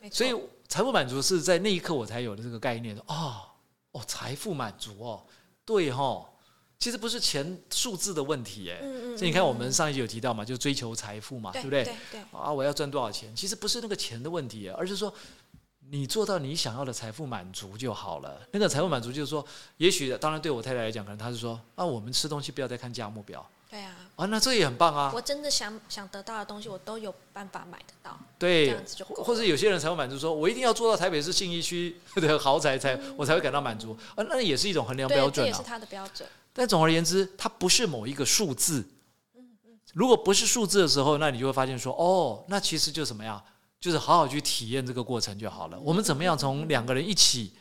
[0.00, 0.34] 没错所以
[0.66, 3.42] 财富满足是在那一刻我才有的这个概念，哦
[3.92, 5.22] 哦，财富满足哦，
[5.66, 6.26] 对哦、
[6.78, 11.84] 其实不是钱数字的问题，哎、嗯嗯所以你看我们上一集有提到嘛，就追求财富嘛，对不对？
[11.84, 13.36] 对对，啊，我要赚多少钱？
[13.36, 15.12] 其实不是那个钱的问题，而是说
[15.90, 18.40] 你做到你想要的财富满足就好了。
[18.52, 19.44] 那个财富满足就是说，
[19.76, 25.12] 也许当然对我太太来讲，可能她是说啊，我们吃东西不要再看价目表对啊，啊，那这也很棒啊。
[25.14, 28.16] 我真的想想得到的东西，我都有办法买得到。
[28.38, 35.48] 这对样子就，够或或者有些人才会满足说，我一定要做到台北市信义区的豪宅才我才会感到满足啊，那也是一种衡量标准啊。
[35.48, 36.28] 也是他的标准。
[36.52, 38.84] 但总而言之，它不是某一个数字。
[39.92, 43.42] 如果不是数字的时候，那你就会发现说，哦，那其实就什么样，
[43.80, 45.78] 就是好好去体验这个过程就好了。
[45.80, 47.52] 我们怎么样从两个人一起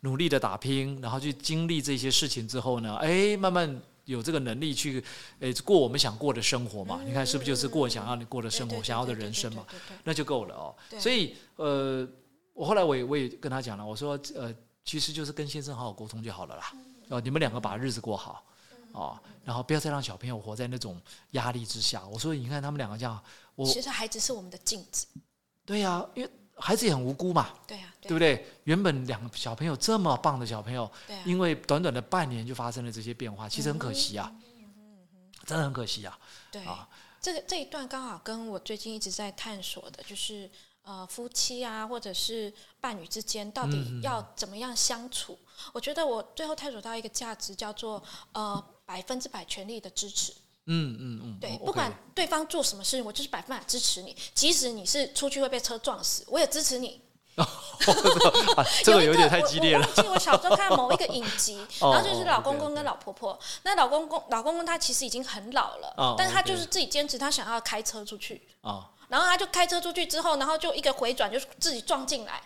[0.00, 2.96] 努力的打拼，然后去经历这些事情之后呢？
[2.96, 5.02] 哎，慢慢有这个能力去，
[5.38, 7.00] 诶，过我们想过的生活嘛？
[7.04, 9.64] 你看是不是就是过想要你过的生活，想要的人生嘛？
[10.02, 10.74] 那就够了哦。
[10.98, 12.06] 所以呃，
[12.52, 14.52] 我后来我也我也跟他讲了，我说呃，
[14.84, 16.72] 其实就是跟先生好好沟通就好了啦。
[17.08, 18.44] 哦，你们两个把日子过好
[18.90, 22.04] 哦，然后不要再让小朋友活在那种压力之下。
[22.08, 23.22] 我说你看他们两个这样，
[23.54, 25.06] 我其实孩子是我们的镜子。
[25.64, 28.46] 对呀、因为孩子也很无辜嘛，对啊，对不对？
[28.64, 34.32] 原本两个小朋友这么棒的小朋友，对啊，因为短短的半年就发生了这些变化，其实很可惜啊，
[35.46, 36.18] 真的很可惜啊。
[36.50, 36.88] 对啊，
[37.20, 40.50] 这个这一段刚好跟我最近一直在探索的，就是
[40.82, 45.38] 呃夫妻啊，或者是伴侣之间到嗯底要怎么样相处。
[45.72, 50.32] 我觉得我最后探索到一个价值，叫做呃百分之百全力的支持。
[50.66, 54.16] 嗯嗯嗯，对，不管对方做什么事情，我就是百分百支持你。
[54.34, 57.00] 即使你是出去会被车撞死，我也支持你。
[57.34, 57.48] 啊，
[58.84, 60.02] 这个有点太激烈了我。
[60.02, 63.38] 记我 小时候看某一个影集，哦然后就是老公公跟老婆婆。
[63.62, 68.46] 那老公公老公公他其实已经很老了，哦但是他就是自己坚持，他想要开车出去。
[68.60, 72.42] 啊，然后他就开车出去之后，然后就一个回转，就自己撞进来，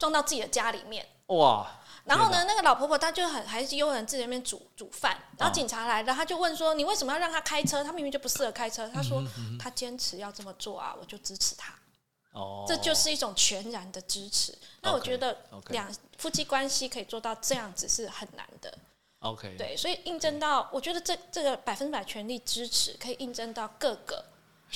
[0.00, 1.06] 撞到自己的家里面。
[1.26, 1.66] 哇，
[2.04, 7.82] 然后呢，那个老婆婆她就很还是悠人自己在那边煮煮饭，然后警察来了，他就问说：“你为什么要让他开车？
[7.82, 9.22] 他明明就不适合开车。”他说
[9.58, 11.74] ：“他坚持要这么做啊，我就支持他。”
[12.32, 14.52] 哦，这就是一种全然的支持。
[14.82, 15.36] 那我觉得
[15.68, 15.88] 两
[16.18, 18.76] 夫妻关系可以做到这样子是很难的。
[19.20, 24.22] OK，对，所以印证到，我觉得这这个百分百全力支持可以印证到各个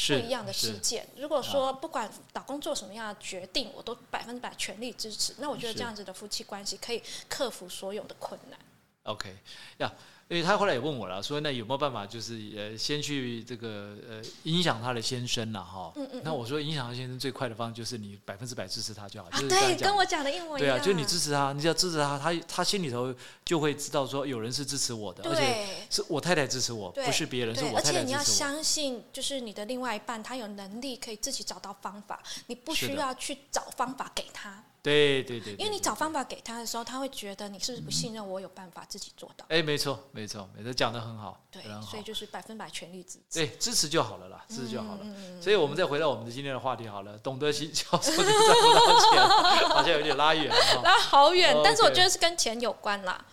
[0.06, 1.06] 不一样的事件。
[1.16, 8.58] 如果说不管老公做什么样的决定，我都百分之百全力支持，那我觉得这样子的夫妻关系可以克服所有的困难。
[9.02, 9.36] OK，
[9.78, 9.92] 呀。
[10.28, 15.90] 因为他后来也问我了，说那有没有办法，就是呃，先去这个呃影响他的先生了哈？
[15.96, 16.20] 嗯嗯。
[16.22, 19.30] 那我说影响他先生最快的方式就是你百分之百支持他就好。
[19.30, 20.68] 就是对，跟我讲的一模一样。
[20.68, 27.98] 对啊，就是你支持他，你只要支持他，他他心里头就会知道说有人是支持我的，而且是我太太支持我，不是别人，是我太太支持我。
[27.98, 34.62] 而且你要相信，就是你的另外一半，他有能力可以自己找到方法，你不需要去找方法给他。
[34.82, 39.44] 对对对，因为你找方法给他的时候，他会觉得你是不是不信任我有办法自己做到？
[39.48, 45.06] 哎，没错没错，没错，讲的很好，对，所以就是百分百全力支持，对，支持就好了啦，支持就好了。
[45.40, 53.24] 所以我们再回到我们的今天的话题好了，懂得心教授赚不到钱， 好像有点拉远，拉好远，但是我觉得是跟钱有关啦。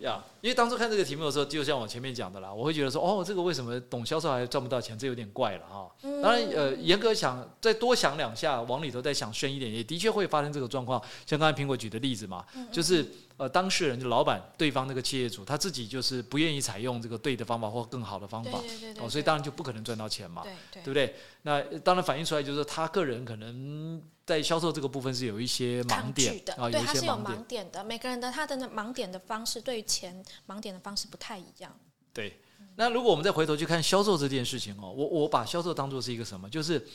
[0.00, 5.90] 呀，因为当初看这个题目的时候，就像我前面讲的啦，我会觉得说，哦，这个为什么懂销售还赚不到钱，这有点怪了哈。
[6.22, 11.02] 当然，呃，严格想再多想两下，往里头再想深一点，也的确会发生这个状况。
[11.26, 13.06] 像刚才苹果举的例子嘛，就是
[13.38, 18.58] 呃，当事人就老板对方那个企业主，他自己就是不愿意采用这个对的方法或更好的方法，
[19.00, 21.16] 哦，所以当然就不可能赚到钱嘛，对不对？
[21.40, 24.02] 那当然反映出来就是他个人可能。
[24.28, 27.82] 在销售这个部分是有一些盲点的，对，他是有盲点的。
[27.82, 31.74] 每个人的他的盲点的方式，对于钱盲点的方式不太一样。
[32.12, 32.38] 对，
[32.76, 36.46] 那如果我们再回头去看销售这件事情哦，我我把销售当做是一个什么？
[36.50, 36.86] 就是，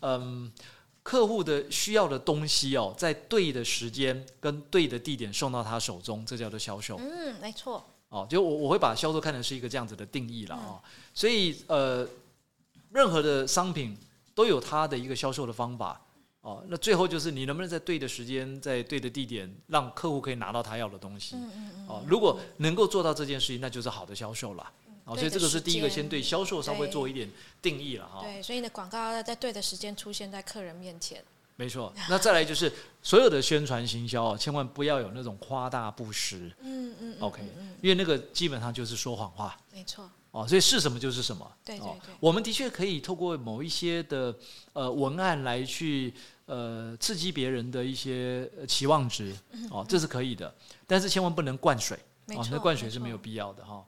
[0.00, 0.50] 嗯，
[1.02, 6.96] 客户的需要的东西哦，在对的时间跟对的地点送到他手中，这叫做销售。
[6.98, 7.84] 嗯，没错。
[8.08, 10.80] 哦，就我我会把销售看成是一个这样子的定义了哦。
[11.14, 12.06] 所以呃，
[12.90, 13.96] 任何的商品
[14.34, 16.00] 都有它的一个销售的方法。
[16.42, 21.36] 哦，那最后就是你能不能在对的时间，在对的地点，让客户可以拿到他要的东西。
[21.36, 21.86] 嗯嗯嗯。
[21.88, 24.72] 哦，如果能够做到这件事情，那就是好的销售了。
[25.04, 27.28] 哦，所以这个是第一个，先对销售稍微做一点
[27.60, 28.20] 定义了哈。
[28.22, 31.22] 对，所以你的广告要在对的时间出现在客人面前。
[31.56, 31.92] 没错。
[32.08, 36.50] 那再来就是所有的宣传行销，千万不要有那种夸大不实。
[36.60, 37.16] 嗯嗯。
[37.20, 37.42] OK，
[37.80, 39.56] 因为那个基本上就是说谎话。
[39.72, 40.10] 没错。
[40.30, 41.50] 哦，所以是什么就是什么。
[41.64, 42.14] 对对对。
[42.18, 44.34] 我们的确可以透过某一些的
[44.72, 46.12] 呃文案来去。
[46.46, 49.34] 呃，刺激别人的一些期望值，
[49.70, 50.52] 哦，这是可以的，
[50.86, 51.96] 但是千万不能灌水，
[52.34, 53.82] 哦，那灌水是没有必要的哈。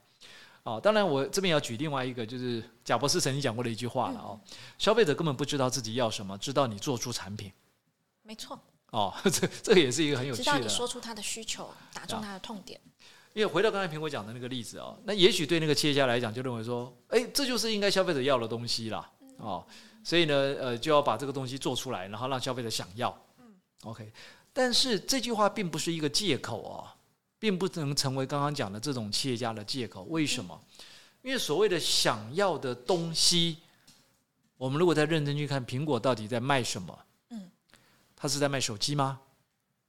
[0.64, 4.40] 哦，当然我这边要举另外一个，就是贾博士曾经讲过的一句话了哦，
[4.78, 7.52] 消费者根本不知道自己要什么，知道你做出产品，
[8.22, 8.58] 没错。
[8.90, 12.80] 哦， 这这个也是一个很有趣的，知道你说出他的需求，打中他的痛点。
[13.34, 19.66] 因为回到刚才苹果讲的那个例子哦，那也许对那个企业家来讲，就认为说，哎，这就是应该消费者要的东西啦，哦。
[20.04, 23.10] 所以呢，呃，就要把这个东西做出来，然后让消费者想要。
[23.38, 24.12] 嗯，OK。
[24.52, 26.86] 但是这句话并不是一个借口哦，
[27.44, 30.04] 并不能成为刚刚讲的这种企业家的借口。
[30.04, 30.58] 为什么？
[31.20, 33.58] 因为所谓的想要的东西，
[34.56, 36.98] 我们如果再认真去看，苹果到底在卖什么？
[37.28, 37.50] 嗯，
[38.16, 39.20] 他是在卖手机吗？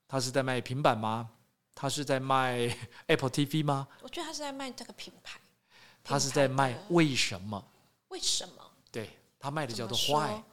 [0.06, 1.30] 他是在卖平板吗？
[1.74, 3.88] 他是在卖 Apple TV 吗？
[4.02, 5.40] 我觉得他是在卖这个品牌。
[6.04, 7.66] 他是在卖为什么？
[8.10, 8.72] 为什么？
[8.92, 9.10] 对。
[9.40, 10.44] 他卖的叫做坏，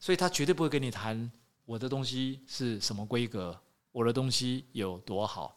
[0.00, 1.30] 所以他绝对不会跟你谈
[1.66, 3.60] 我的东西是什么规格，
[3.92, 5.55] 我的东西有多好。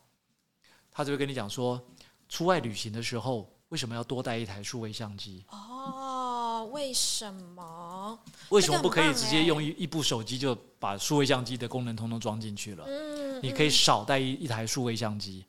[0.99, 1.81] 他就会跟你讲说，
[2.27, 5.45] 出外旅行的时候为什么要多带一台数位相机？
[5.47, 8.19] 哦，为什么？
[8.49, 12.83] 为什么不可以直接用一一部手机就把数位相机的功能通通装进去了？
[12.85, 15.45] 嗯，你可以少带一一台数位相机。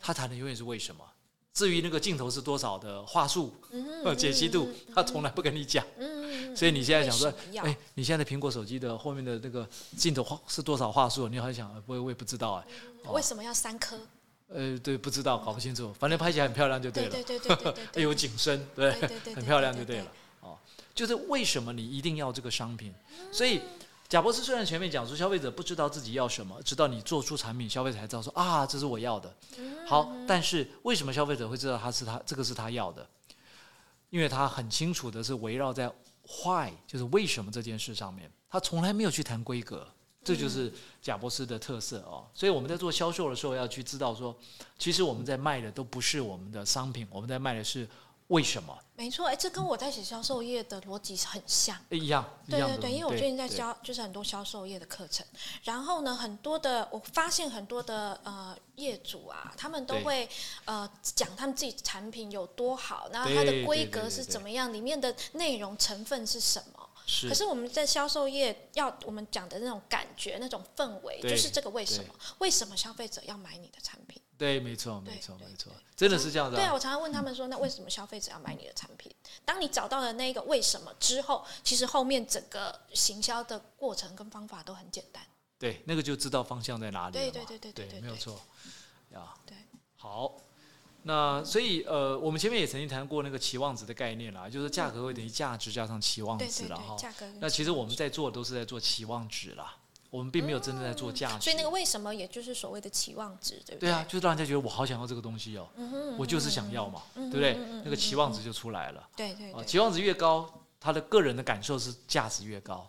[0.00, 1.04] 他谈的永远是为什么？
[1.54, 3.54] 至于那个镜头是多少的画素、
[4.18, 5.86] 解析度，他从来不跟你讲。
[6.56, 11.28] 所以你现在想说，哎，你现在的苹果手机的后面的那个镜头是多少话术？
[11.28, 12.66] 你好像想，不会，我也不知道哎。
[13.12, 13.96] 为什么要三颗？
[14.54, 15.92] 呃，对，不知道，搞不清楚。
[15.92, 17.10] 反正拍起来很漂亮就对了。
[17.12, 18.02] 对对对对对。
[18.02, 18.92] 有景深，对，
[19.34, 20.12] 很漂亮就对了。
[20.40, 20.58] 哦，
[20.94, 22.94] 就是为什么你一定要这个商品？
[23.30, 23.60] 所以。
[24.08, 29.34] 贾博士虽然前面讲说消费者不知道自己要什么，直到你做出产品，消费者才知道说啊，这是我要的。
[29.86, 33.08] 好，但是为什么消费者会知道他是他这个是他要的？
[34.10, 35.90] 因为他很清楚的是围绕在
[36.44, 39.88] why，就是为什么这件事上面，他从来没有去谈规格，
[40.24, 42.24] 这就是贾博士的特色哦。
[42.34, 44.36] 所以我们在做销售的时候，要去知道说，
[44.78, 47.88] 其实我们在卖的都不是我们的商品，我们在卖的是。
[48.28, 48.74] 为什么？
[48.94, 55.26] 没错，哎，这跟我在写销售业的逻辑是很像，一样，对对对，因为我最近在教，就是很多销售业的课程，
[55.64, 60.26] 然后呢，很多的我发现很多的呃业主啊，他们都会
[60.64, 66.81] 呃讲他们自己产品有多好，然后它的规格是怎么样，里面的内容成分是什么。
[67.12, 67.28] 是。
[67.28, 72.14] 可是我们在销售业要我们讲的那种感觉、那种氛围，就是这个为什么？
[72.38, 74.20] 为什么消费者要买你的产品？
[74.38, 79.14] 对，没错，没错，没错，真的是这样子、对啊，我常常问他们说，那为什么消费者要买你的产品？
[79.44, 85.22] 当你找到了那个为什么之后，其实后面整个行销的过程跟方法都很简单。
[85.58, 87.30] 对，那个就知道方向在哪里了嘛。
[87.30, 88.40] 对对对对对对对没有错。
[89.10, 89.56] 呀，对，
[89.96, 90.36] 好。
[91.04, 97.02] 那所以呃，我们前面也曾经谈过那个期望值的概念啦，就是价格会等于价值加上期望值了哈对，。
[97.02, 99.74] 价格那其实我们在做的都是在做期望值啦，
[100.10, 101.44] 我们并没有真正在做价值。
[101.44, 105.68] 所以那个为什么，也就是所谓的期望值，对不对对啊，就是让人家觉得我好想要这个东西哦，
[106.16, 107.56] 我就是想要嘛，对不对？
[107.84, 109.08] 那个期望值就出来了。
[109.16, 112.88] 对对，期望值越高，他的个人的感受是价值越高。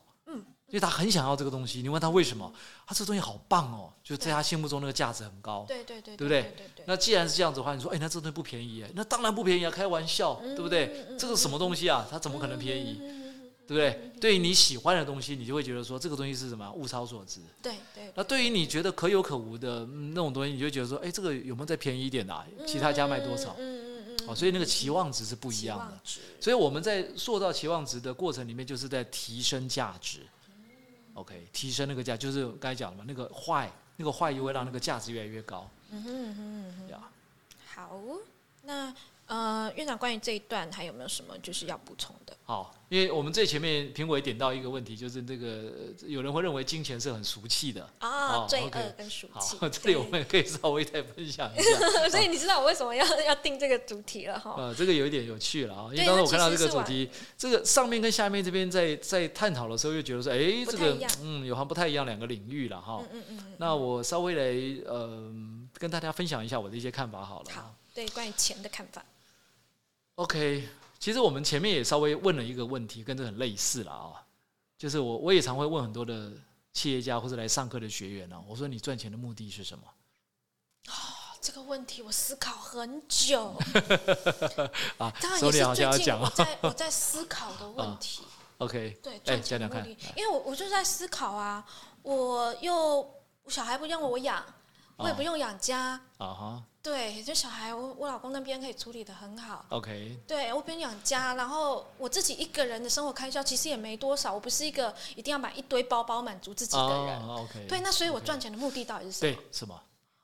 [0.74, 2.52] 嗯，因为他很想要这个东西，你问他为什么？
[2.88, 5.64] 他这个东西好棒哦，就在他心目中那个价值很高。
[5.68, 6.56] 对对对对不对
[6.86, 11.06] 那既然是这样子的话，你说，哎，那这东西不便宜哎，那当然不便宜啊，开玩笑，对不对？
[11.18, 12.08] 这个什么东西啊？
[12.10, 13.00] 它怎么可能便宜？
[13.66, 14.12] 对不对？
[14.20, 16.70] 对于你喜欢的东西，你就会觉得说这个东西是什么？
[16.74, 17.40] 物超所值。
[17.62, 22.46] 对对，那对于你觉得可有可无的、嗯那种东西，你就觉得说，哎，这个有没有再便宜一点的、啊？
[22.68, 23.56] 其他家卖多少？
[23.58, 25.98] 嗯嗯嗯哦，所以那个期望值是不一样的
[26.40, 30.20] 所以我们在塑造期望值的过程里面，就是在提升价值。
[31.16, 35.70] OK，提升那个价，就是刚才讲的嘛，那个坏，那个坏就会让那个价值越来越高。
[35.92, 36.88] 嗯哼嗯哼嗯哼。
[36.90, 37.00] 呀，
[37.74, 38.00] 好，
[38.64, 38.94] 那
[39.26, 42.36] 呃，院长关于这一段还有没有什么就是要补充的？
[42.46, 47.90] 好，因为我们最前面评委点到一个问题，就是这个呃有人会认为金钱是很俗气的。
[48.00, 49.70] 啊，哦罪恶跟俗气好。
[49.70, 51.80] 这里我们也可以稍微再分享一下。
[52.12, 54.56] 所以你知道我为什么要要定这个主题了哈？
[54.58, 63.02] 呃，这个有一点有趣了啊，因为对当时我看到这个主题，这个上面跟下面这边在在探讨的时候，又觉得说，哎，这个嗯，有好像不太一样两个领域了哈。
[63.14, 65.32] 嗯嗯嗯，那我稍微来呃
[65.78, 67.52] 跟大家分享一下我的一些看法好了。
[67.52, 69.04] 好，对，关于钱的看法。
[70.16, 70.68] OK，
[71.00, 74.22] 其实我们前面也稍微问了一个问题，跟这很类似了啊，
[74.78, 76.32] 就是我我也常会问很多的
[76.72, 79.84] 企业家或者来上课的学员呢、我说你赚钱的目的是什么？
[81.42, 83.54] 这个问题我思考很久，
[84.98, 86.22] 啊当然手里好也是最近像要讲。
[86.22, 86.24] 啊。
[86.24, 88.24] 我在我在思考的问 题。
[88.60, 90.02] OK，对，哎，赚讲讲看钱的。
[90.04, 91.66] 目的，因为我我就在思考啊，
[92.02, 93.06] 我又
[93.50, 94.42] 小孩不用我养，
[94.96, 107.18] 我也不用养家，啊哈对，就小孩我我老公那边可以处理的很好，，OK，对我不用养家，然后我自己一个人的生活开销其实也没多少，我不是一个一定要买一堆包包满足自己的人。
[107.22, 109.34] 啊，OK，对，那所以我赚钱的目的到底是什么？
[109.34, 109.82] 对什么？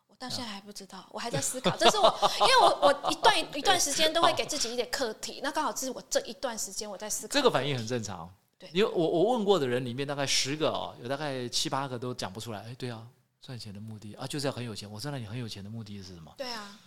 [0.10, 1.72] 我到现在还不知道，我还在思考。
[1.78, 7.32] 这是我， 因为我我一段一段时间都会给自己一点课题，那刚好这是我这一段时间我在思考。
[7.32, 8.30] 这个反应很正常。
[8.60, 12.60] 对因为我我问过的人里面大概十个哦，有大概七八个都讲不出来。
[12.64, 13.02] 哎，对啊，
[13.42, 14.90] 赚钱的目的啊，就是要很有钱。
[14.90, 16.34] 我知道你很有钱的目的是什么？
[16.38, 16.78] 对啊，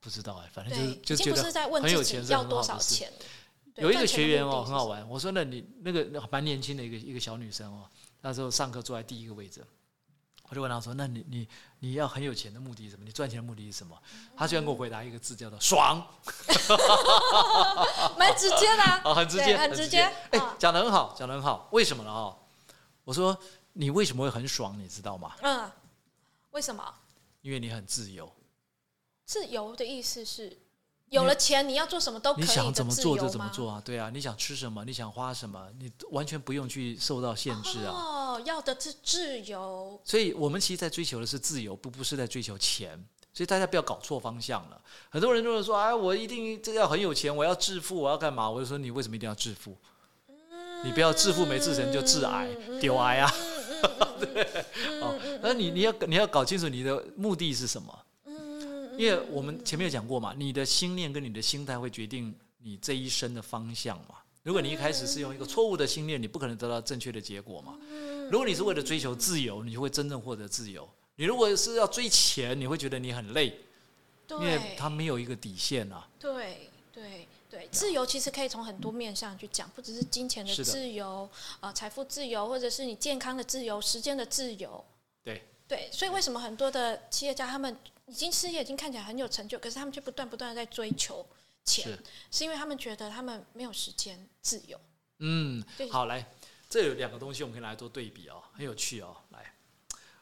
[0.00, 3.12] 不知道哎，反正就是对，就觉得很有钱是要多少钱。
[3.76, 4.62] 有一个学员哦。
[4.64, 5.08] 很好玩。
[5.08, 7.88] 我说：“那你那个那蛮年轻的一个一个小女生哦，
[8.20, 9.64] 那时候上课坐在第一个位置，
[10.50, 13.04] 我就问她说：‘那你你你要很有钱的目的是什么？
[13.04, 13.98] 你赚钱的目的是什么？’
[14.36, 16.06] 她居然给我回答一个字叫做‘爽
[18.18, 21.68] 蛮直接的、啊’，哦，很直接，很直接哎啊，讲的很好，讲的很好。
[21.72, 22.10] 为什么呢？
[22.10, 22.36] 哦，
[23.04, 23.34] 我说
[23.74, 24.78] 你为什么会很爽？
[24.78, 25.34] 你知道吗？
[25.42, 25.70] 嗯，
[26.50, 26.82] 为什么？
[27.40, 28.30] 因为你很自由，
[29.24, 30.56] 自由的意思是，
[31.08, 33.28] 有了钱你要做什么都可以你想怎么做就？
[33.28, 33.82] 怎么做啊。
[33.84, 37.92] 对啊，你想吃什么，你想花什么，你完全不用去受到限制啊。
[37.92, 40.00] 哦，要的是自由。
[40.04, 43.02] 所以我们其实在追求的是自由，不不是在追求钱。
[43.34, 44.78] 所以大家不要搞错方向了。
[45.08, 48.48] 很多人都是说，哎，我一定这个要很有钱，我要致富，我要干嘛？
[48.48, 49.74] 我就说，你为什么一定要致富？
[50.84, 52.48] 你不要致富没致成就致癌，
[52.80, 53.32] 丢癌啊！
[54.20, 54.42] 对，
[55.00, 57.98] 哦，那你你要你要搞清楚你的目的是什么。
[58.98, 64.16] 因为我们前面有讲过嘛，你的心念跟你的心态会决定你这一生的方向嘛。
[64.42, 67.74] 如果你一开始是用一个错误的心念，你不可能得到正确的结果嘛。
[68.30, 70.88] 如果你是为了追求自由，你就会真正获得自由。
[71.16, 73.46] 你如果是要追钱，你会觉得你很累，
[74.28, 76.06] 因为对，它没有一个底线啊。
[76.18, 81.28] 对对对，自由其实可以从很多面上去讲，不只是金钱的自由，
[81.60, 84.82] 啊，财富自由，或者是你健康的自由、时间的自由。
[85.22, 91.26] 对对，所以为什么很多的企业家他们已经事业已经看起来很有成就，可是他们却不断不断的在追求
[91.62, 91.98] 钱，是
[92.30, 94.80] 是因为他们觉得他们没有时间自由。
[95.18, 96.26] 嗯，好，来，
[96.70, 99.14] 这有两个东西我们可以来做对比哦，很有趣哦。
[99.28, 99.54] 来，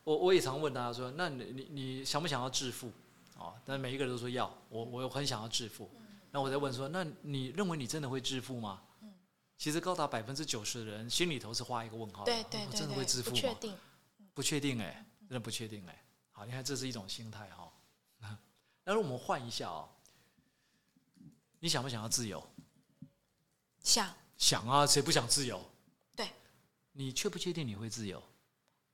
[0.03, 2.91] 我我也常问大家说，那你你你想不想要致富？
[3.39, 5.89] 哦，但每一个人都说要，我我很想要致富。
[6.31, 8.83] 那我在问说，那你认为你真的会致富吗？
[9.03, 9.13] 嗯
[9.59, 12.33] 其实高达百分之九十的人心里头是画一个问号的。
[12.33, 13.35] 对对对我真的会致，富吗？
[13.35, 13.77] 不确定。
[14.33, 17.71] 不确定哎、真的不确定哎、好，你看这是一种心态哈、
[18.85, 19.87] 那如果我们换一下哦，
[21.59, 22.43] 你想不想要自由？
[23.83, 25.63] 想，想啊，谁不想自由？
[26.17, 26.31] 对，
[26.93, 28.23] 你确不确定你会自由？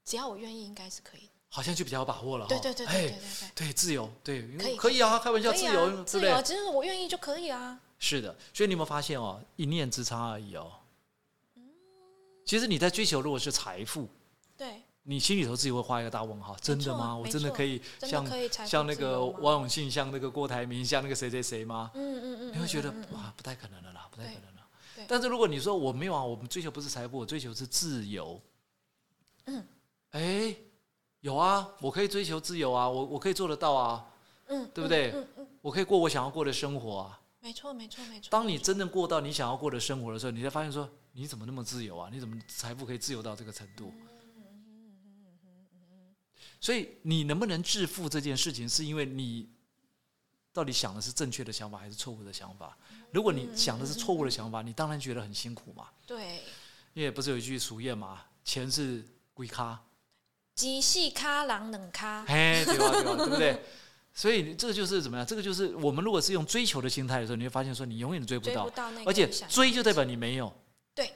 [0.05, 1.31] 只要我愿意，应该是可以。
[1.57, 2.51] 好像就比较有把握了哈。
[2.51, 3.19] 对对对对对哎
[3.55, 6.43] 对对，自由，对，可以可以啊，开玩笑，自由，自由，？
[6.43, 7.81] 只是我愿意就可以啊。
[7.99, 10.71] 是的，所以你有没有发现哦，一念之差而已哦。
[12.45, 14.07] 其实你在追求如果是财富，
[14.55, 17.17] 对，你心里头自己会画一个大问号，真的吗？
[17.17, 18.27] 我真的可以像
[18.67, 21.91] 像那个王永庆，像那个郭台铭，像那个谁谁谁吗？
[21.95, 25.07] 嗯嗯嗯，你会觉得嗯嗯嗯哇，不太可能了啦，不太可能了。
[25.09, 28.39] 但是如果你说我没有啊，我们追求不是财富，我追求是自由。
[29.47, 29.67] 嗯，
[30.11, 30.55] 哎，
[31.27, 34.07] 有啊，我可以追求自由啊，我我可以做得到啊，
[34.47, 37.21] 嗯，对不对嗯嗯，我可以过我想要过的生活啊。
[37.41, 38.29] 没错没错没错。
[38.31, 42.09] 当你真正过到你想要过的生活的时候，你才发现说，你怎么那么自由啊？
[42.13, 43.93] 你怎么财富可以自由到这个程度？
[46.61, 49.51] 所以你能不能致富这件事情，是因为你
[50.53, 52.79] 到底想的是正确的想法还是错误的想法？
[53.11, 55.89] 如果你想的是错误的想法，你当然觉得很辛苦嘛。
[56.07, 56.41] 对，
[56.95, 59.05] 因为不是有一句俗谚嘛，钱是
[59.35, 59.81] 龟咖，
[60.57, 62.91] 鸡细卡狼冷卡，嘿，对吧？
[62.91, 63.15] 对吧？
[63.15, 63.63] 对不对？
[64.15, 65.27] 所以这个就是怎么样？
[65.27, 70.51] 这个就是我们如果是用追求的心态的时候，你会发现说你永远追不到追不，到而且追就代表你没有。
[70.95, 71.13] 对，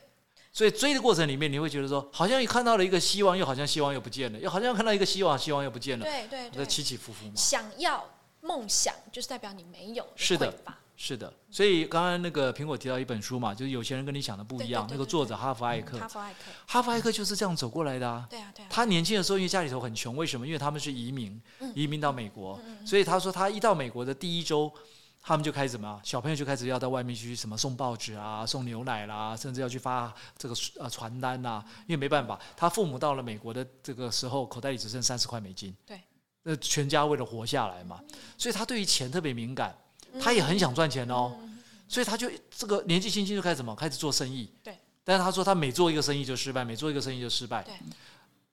[0.53, 7.33] 所以追的过程里面，你会觉得说，好像看到了一个希望，又好像希望又不见了，又好像看到一个希望，希望又不见了，对对对，起起伏伏嘛。
[7.35, 8.07] 想要
[8.43, 10.55] 梦想就是代表你没有是的
[11.03, 14.83] 是的，所以刚刚那个苹果提到一本书嘛，就是有些人跟你想的不一样。
[14.83, 15.97] 对对对那个作者哈佛艾克。
[15.97, 18.27] 嗯，哈佛艾克，哈佛艾克就是这样走过来的啊。
[18.29, 20.47] 对啊对啊，他年轻的时候，因为家里头很穷，为什么？
[20.47, 21.73] 因为他们是移民，嗯。
[21.75, 24.71] 移民到美国，所以他说他一到美国的第一周，
[25.23, 25.99] 他们就开始什么？
[26.05, 35.99] 小朋友就开始要到外面去什么送报纸啊、送牛奶啦，甚至要去发这个呃传单呐、因为没办法，他父母到了美国的这个时候，口袋里只剩三十块美金，对，
[36.43, 37.99] 那全家为了活下来嘛，
[38.37, 39.75] 所以他对于钱特别敏感，
[40.19, 41.33] 他也很想赚钱哦，
[41.87, 43.75] 所以他就这个年纪轻轻就开始什么？
[43.75, 44.75] 开始做生意，对。
[45.05, 47.75] 但是他说他每做一个生意就失败，每做一个生意就失败，对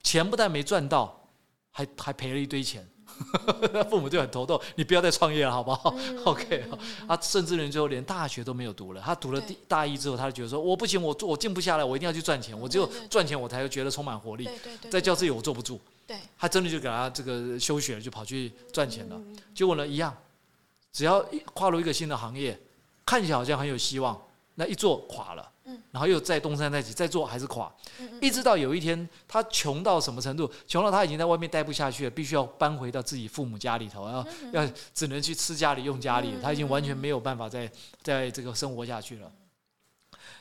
[0.02, 1.28] 钱不但没赚到，
[1.70, 2.86] 还还赔了一堆钱。
[3.90, 5.92] 父母就很头痛，你不要再创业了，好不好、
[6.24, 6.64] o k
[7.08, 9.02] 他甚至连最后连大学都没有读了。
[9.04, 12.58] 他读了第大一之后，他就觉得说我不行，我做我静不下来，我一定要去赚钱。
[12.58, 14.44] 我只有赚钱，我才会觉得充满活力。
[14.44, 19.40] 对对对，在教室里我坐不住，对他真的就给他这个休学，就跑去赚钱嗯了。
[19.52, 20.16] 结果呢，一样，
[20.92, 22.58] 只要一跨入一个新的行业，
[23.04, 24.20] 看起来好像很有希望，
[24.54, 27.72] 那一做垮了，嗯然后又再东山再起，再做还是垮，
[28.20, 30.50] 一直到有一天他穷到什么程度？
[30.66, 37.70] 穷到他已经在外面待不下去了，必须要搬回到自己父母家里头，要嗯要只能去吃家里用家里，他已经完全没有办法再
[38.02, 39.30] 在这个生活下去了。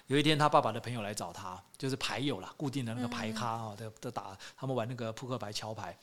[0.08, 5.98] 有一天，他爸爸的朋友来找他，就是牌友啦，固定的那个牌咖啊，的的打，他们玩那个扑克牌、桥牌。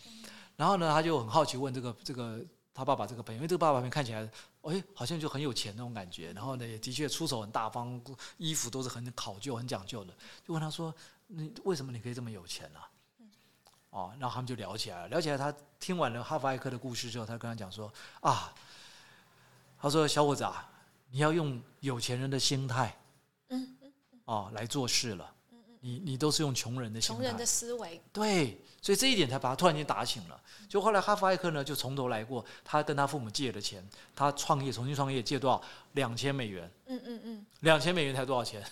[0.56, 2.38] 然后呢，他就很好奇问这个这个
[2.74, 4.28] 他爸爸这个朋友，因为这个爸爸朋友看起来，
[4.62, 6.32] 哎，好像就很有钱那种感觉。
[6.32, 8.02] 然后呢，也的确出手很大方，
[8.36, 10.12] 衣服都是很考究、很讲究的。
[10.44, 10.92] 就问他说
[11.28, 12.90] ：“你为什么你可以这么有钱啊？”
[13.90, 15.08] 哦，然后他们就聊起来了。
[15.08, 18.52] 聊起来，他听完了哈佛艾克的故事之后，他跟他讲说：“啊，
[19.78, 20.68] 他说小伙子啊，
[21.10, 22.98] 你要用有钱人的心态，
[23.50, 23.76] 嗯
[24.24, 25.32] 哦来做事了。
[25.78, 30.38] 你你都是用穷人的心态穷人的，思维，对，所以这一点才把他突然间打醒了。
[30.68, 33.82] 就后来哈佛艾克呢，就从头来过，他跟他父母借的钱，
[34.14, 35.62] 他创业重新创业借多少？
[35.92, 38.62] 两千美元，嗯嗯嗯，两千美元才多少钱？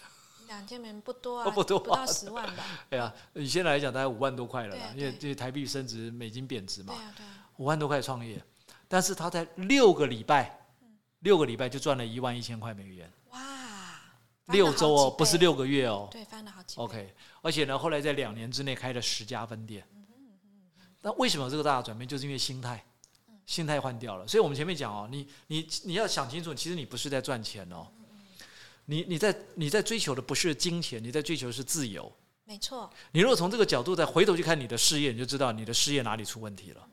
[0.48, 2.62] 两千美元不多啊，不多啊不到十万吧？
[2.90, 8.38] 哎呀，以现在来讲大概五万多块了啦啊，因为对这台币升值，美金贬值嘛对，啊对啊，五万多块创业，
[8.88, 10.60] 但是他在六个礼拜，
[11.20, 13.40] 六个礼拜就赚了一万一千块美元，哇，
[14.48, 16.06] 六周哦，不是六个月哦。
[16.10, 19.82] 对，翻了好几倍 OK，而且呢，后来在两年之内开了十家分店。
[21.02, 22.08] 那为什么这个大的转变？
[22.08, 22.84] 就是因为心态，
[23.44, 24.26] 心态换掉了。
[24.26, 27.86] 所以我们前面讲哦，你你你要想清楚，其实你不是在赚钱哦，
[28.86, 32.10] 你你在你在追求的不是金钱，你在追求的是自由。
[32.44, 36.86] 没错，你如果从这个角度再回头去看你的事业，你就知道你的事业哪里出问题了，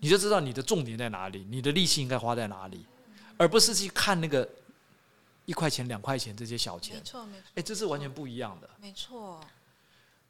[0.00, 2.86] 你就知道你的重点在哪里，你的力气应该花在哪里，
[3.36, 4.48] 而不是去看那个
[5.44, 7.04] 一块钱、两块钱这些小钱没钱。
[7.04, 8.70] 错没错哎，这是完全不一样的。
[8.80, 9.40] 没错，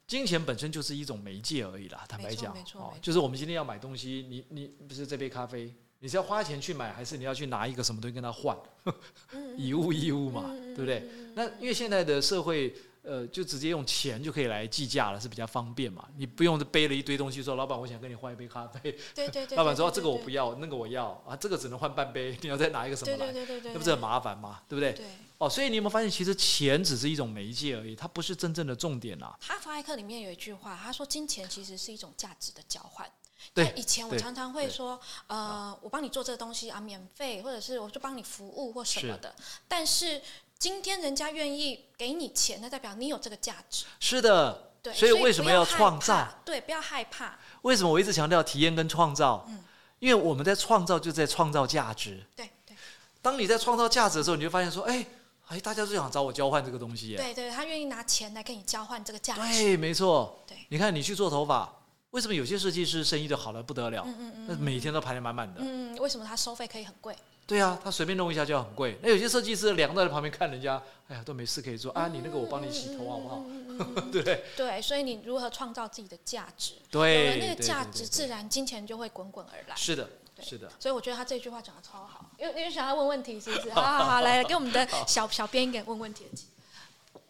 [0.05, 2.55] 金钱本身就是一种媒介而已啦，坦白讲
[3.01, 8.57] 就是我们今天要买东西，你你不是这杯咖啡，你是要花钱去买，还是你要去拿一个什么东西跟他换？
[9.33, 11.07] 嗯以物易物嘛，嗯对不对？
[11.35, 16.07] 那因为现在的社会，呃，就直接用钱就可以来计价了，是比较方便嘛。
[16.17, 18.79] 你不用背了一堆东西说，老板，我想跟你换一杯咖啡。
[19.13, 23.33] 对对 对，老板说、对这个我不，要，那个我要啊，这个只能换半杯，你要再拿一个什么对对来？
[23.33, 24.61] 对对对，那不是很麻烦嘛？
[24.69, 24.93] 对不对？
[24.93, 25.05] 对。
[25.37, 29.37] 哦，所以你有没有发现，其实钱只是一种媒介而已，它不是真正的重点啊。
[29.41, 33.05] 哈佛艾克里面有一句话，他说金钱其实是一种价值的交换。
[33.53, 34.97] 对以前我常常会说，
[35.27, 39.35] 呃，我帮你做这个东西啊，免费，或者是我就帮你服务或什么的。
[39.67, 40.21] 但是
[40.59, 43.85] 今天人家愿意给你钱，那代表你有这个价值。
[43.99, 46.27] 是的，对，所以为什么要要创造？
[46.45, 47.37] 对，不要害怕。
[47.63, 49.45] 为什么我一直强调体验跟创造？
[49.47, 49.63] 嗯
[49.99, 52.21] 因为我们在创造，就在创造价值。
[52.35, 52.75] 对对
[53.21, 55.05] 当你在创造价值的时候，你就发现说，哎
[55.47, 57.15] 哎，大家都想找我交换这个东西耶。
[57.17, 59.39] 对对，他愿意拿钱来跟你交换这个价值。
[59.39, 60.43] 对，没错。
[60.45, 61.73] 对你看你去做头发，
[62.09, 64.03] 为什么有些设计师生意就好的不得了？
[64.05, 65.61] 嗯嗯嗯每天都排得满满的。
[65.63, 67.15] 嗯，为什么他收费可以很贵？
[67.45, 68.97] 对啊，他随便弄一下就要很贵。
[69.01, 73.43] 那有些设计师凉在旁边看人家，哎呀，都没事可以做啊，你那个我帮你洗头好不好？
[73.45, 74.23] 嗯嗯对
[74.55, 74.81] 对？
[74.81, 76.75] 所以你如何创造自己的价值？
[76.75, 79.75] 有对，那个价值，自然金钱就会滚滚而来。
[79.75, 80.09] 是的，
[80.41, 80.71] 是的。
[80.79, 82.31] 所以我觉得他这句话讲的超好。
[82.39, 83.71] 因为因为想要问问题，是不是？
[83.71, 87.21] 好好好，来给我们的小小编一点问问题的机会。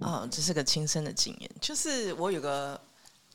[0.00, 2.80] 嗯，这是个亲身的经验，就是我有个，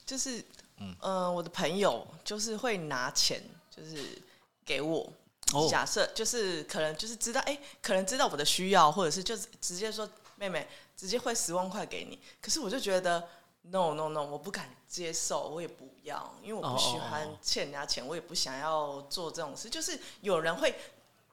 [0.06, 0.44] 就是，
[0.80, 4.20] 嗯、呃，我的朋友就是会拿钱，就是
[4.66, 5.08] 给我。
[5.54, 12.20] 哦假设就是可能就是知道，哎、可能知道我的需要，或者是就是直接说，妹妹直接汇十万块给你。
[12.42, 13.28] 可是我就觉得
[13.64, 19.70] ，no no no，我不敢接受，我也不要，因为我不喜欢欠人家钱，我也不想要做这种事。
[19.70, 20.76] 就是有人会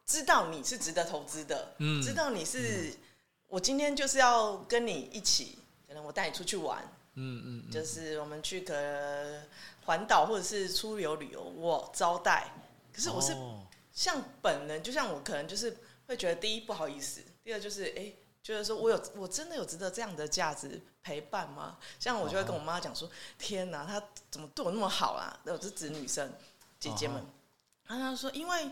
[0.07, 2.95] 知道你是值得投资的，嗯知道你是。
[3.49, 5.59] 我今天就是要跟你一起，
[5.89, 6.79] 可能我带你出去玩，
[7.14, 9.43] 嗯嗯嗯，就是我们去个
[9.87, 12.47] 环岛或者是出游旅游，我招待。
[12.95, 13.66] 可是我是哦
[14.01, 15.76] 像本人，就像我可能就是
[16.07, 21.76] 会觉得，第一不好意思，第二就是哎、诶觉得说我有我真的有值得这样的价值陪伴吗？
[21.98, 25.38] 像我就会跟我妈讲说，天哪，她怎么对我那么好啊？
[25.44, 26.32] 我是指女生
[26.78, 27.22] 姐姐们，
[27.88, 28.70] 然后她说，因为。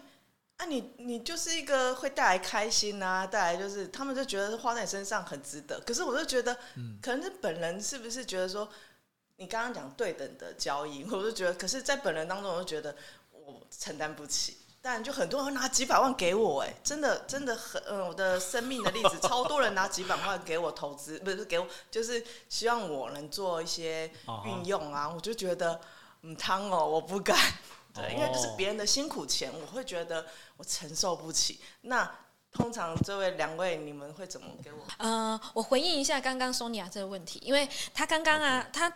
[0.56, 5.78] 啊你，你就是一个会带来开心啊，带来就是他们就觉得花在你身上很值得。
[5.86, 6.52] 可是我就觉得，
[7.00, 8.68] 可能是本人是不是觉得说，
[9.36, 12.96] 你刚刚讲对等的交易，我就觉得，可是，在本人当中，我就觉得
[13.30, 14.56] 我承担不起。
[14.90, 24.10] 但就很多人会拿几百万给我、哎，真的真的很，嗯，我的生命的例子，超多人拿几百万给我投资，不是给我，就是希望我能做一些
[24.46, 25.06] 运用啊。
[25.06, 25.78] 我就觉得，
[26.22, 27.36] 嗯，汤哦，我不敢，
[27.92, 30.24] 对，因为这是哦别人的辛苦钱，我会觉得
[30.56, 31.60] 我承受不起。
[31.82, 32.10] 那
[32.50, 34.78] 通常这位两位，你们会怎么给我？
[34.96, 38.90] 呃，我回应一下刚刚 Sonia 这个问题，因为他刚刚啊，他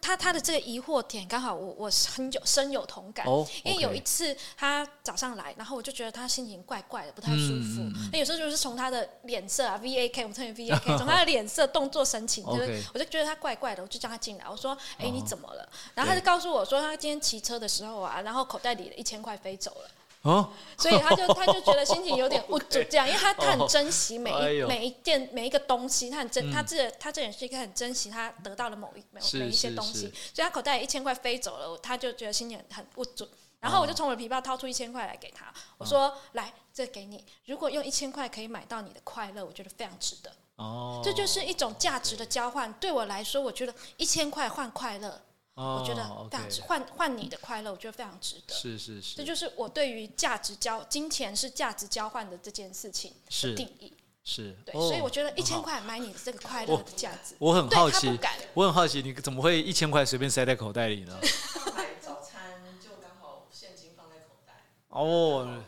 [0.00, 3.26] 他他的这个疑惑点，刚好我我很有深有同感。
[3.26, 7.82] 哦，因为有一次他早上来，然后我就觉得他心情怪怪的，不太舒服。
[8.12, 19.90] 那有时候就是从他的脸色啊，V A K，我们称为 V A K， 从他的脸色、动作、神情，就是我就觉得他怪怪的，我就叫他进来，我说：“哎、哦你怎么了？”然后他就告诉我说，他今天骑车的时候啊，然后口袋里的一千块飞走了。
[20.22, 33.28] 哦，所以他就他就觉得心情有点无助， 这样，因为他他很珍惜每一、哎每一件每一个东西，他很珍、嗯他这他这人是一个很珍惜他得到的某一每是每一些东西，所以他口袋里一千块飞走了，他就觉得心情很不准。
[33.60, 37.22] 然后我就从我的皮包掏出一千块来给他，我说：“来，这给你。
[37.44, 40.32] 如果用一千块可以买到你的快乐，我觉得非常值得。
[40.56, 42.72] 哦，这就是一种价值的交换。
[42.74, 45.20] 对我来说，我觉得一千块换快乐，哦，
[45.62, 46.62] 我觉得非常 OK 值。
[46.62, 48.54] 换换你的快乐，我觉得非常值得。
[48.54, 53.92] 是是是，这就是我对于价值交金钱是价值交换的这件事情是的定义。
[54.24, 58.18] 是，对，哦所以我觉得一千块买你的这个快乐的价值，我很好奇。
[58.54, 61.18] 我很好奇，你怎么会一千块随便塞在口袋里呢？
[61.76, 64.52] 买早餐就刚好现金放在口袋，
[64.88, 65.62] 哦。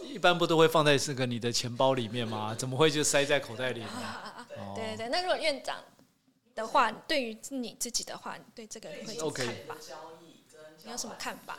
[0.00, 2.54] 一般不都会放在这个你的钱包里面吗？
[2.58, 3.86] 怎么会就塞在口袋里呢？
[4.74, 5.76] 对对对，那如果院长
[6.58, 9.76] 的话，对于你自己的话，你对这个你会有看法？
[10.82, 11.56] 你有什么看法？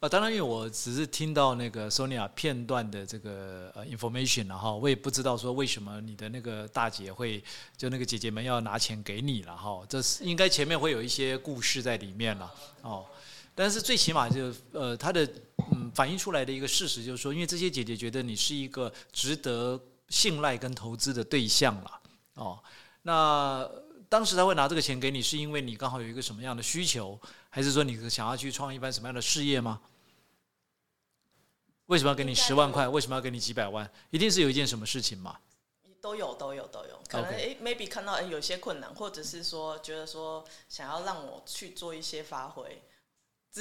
[0.00, 7.42] 呃，当然，因为我只是听到那个 Sonia 片段的这个呃 information，然后我也不知道说为什么你的那个大姐会
[7.76, 13.06] 就那个姐姐们要拿钱给你了哈，这是应该前面会有一些故事在里面了哦。
[13.54, 15.24] 但是最起码就呃，她的
[15.72, 22.00] 嗯反映出来的一个事实就是说，因为这些姐姐觉得你是一个值得信赖跟投资的对象了
[22.34, 22.58] 哦。
[23.06, 23.70] 那
[24.08, 27.16] 当时他会拿这个钱给你，是因为你刚好有一个什么样的需求，
[27.48, 29.80] 还是说你想要去创一番什么样的事业吗？
[31.86, 32.88] 为什么要给你十万块？
[32.88, 33.88] 为什么要给你几百万？
[34.10, 35.38] 一定是有一件什么事情嘛？
[36.00, 42.82] 都有都有都有，可能诶 maybe 看到诶有些困难，或者是说觉得说想要让我去做一些发挥，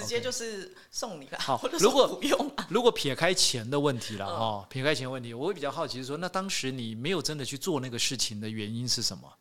[0.01, 1.39] 直接就是送你了。
[1.39, 9.31] 好如果不用啊，如果撇开钱的问题了嗯哈、撇开钱的问题，我会比较好奇是说，那当时你没有真的去做那个事情的原因是什么？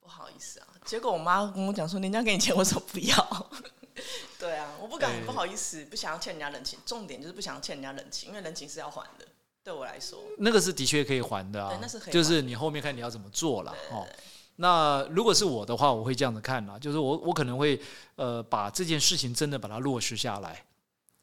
[0.00, 0.66] 不好意思啊。
[0.84, 3.50] 结果我妈跟我讲说，人家给你钱，为什么不要？
[4.38, 6.78] 对啊，我不敢，不好意思，不想要欠人家人情。
[6.86, 9.26] 重点就是不想要欠人家人情，因为人情是要还的。
[9.64, 14.06] 对我来说，那个是的确可以还的啊，对那是可以就是你后面看你要怎么做了对哦。
[14.56, 17.80] 那如果是我的话，我会这样子看啦，就是我我可能会
[18.14, 20.64] 呃把这件事情真的把它落实下来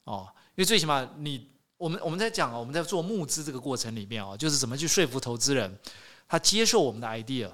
[0.04, 5.80] 哦，因为最起码你我们我们在讲啊，我们在做募资这个过程里面啊，就是怎么去说服投资人
[6.28, 7.50] 他接受我们的 idea。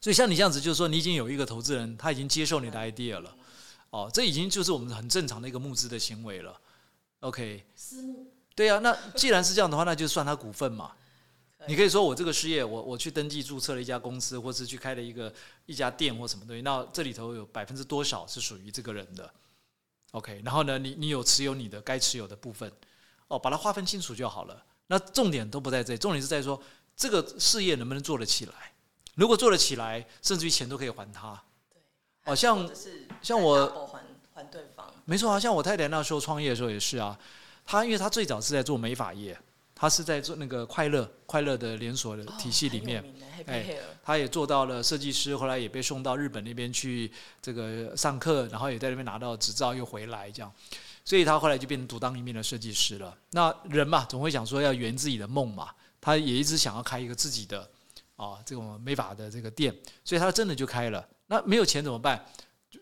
[0.00, 3.34] 所以像你这样子，就是说你已经有一个投资人，他已经接受你的 idea 了，
[3.90, 6.54] 哦，这已经就是我们很正常的一个募资的行为了。
[7.20, 10.92] OK，私募对啊，那既然是这样的话，那就算他股份嘛。
[11.68, 15.32] 你可以说我这个事业，我我去登记注册了一家公司，或是去开了一个
[15.66, 19.30] 一家店或什么东西，那这里头有百分之多少是属于这个人的
[20.12, 22.70] ？OK，然后呢，你你有持有你的该持有的部分，
[23.28, 24.64] 哦，把它划分清楚就好了。
[24.86, 26.60] 那重点都不在这里，重点是在说
[26.96, 28.52] 这个事业能不能做得起来。
[29.14, 31.42] 如果做得起来，甚至于钱都可以还他。
[32.24, 32.68] 哦像
[33.22, 34.02] 像我还
[34.34, 37.18] 还对方，没错啊，像我太太那时候创业的时候也是啊，
[37.64, 39.38] 她因为她最早是在做美发业，
[39.78, 43.04] 她是在做那个快乐快乐的连锁的体系里面，
[43.44, 47.12] 哎她也做到了设计师，后来也被送到日本那边去
[47.42, 50.50] 这个上课，然后也在那边拿到执照，又回来这样，
[51.04, 53.14] 所以他后来就变成独当一面的设计师了。
[53.32, 55.68] 那人嘛，总会想说要圆自己的梦嘛，
[56.00, 57.68] 他也一直想要开一个自己的
[58.16, 61.06] 啊这种美发的这个店，所以他真的就开了。
[61.26, 62.24] 那没有钱怎么办？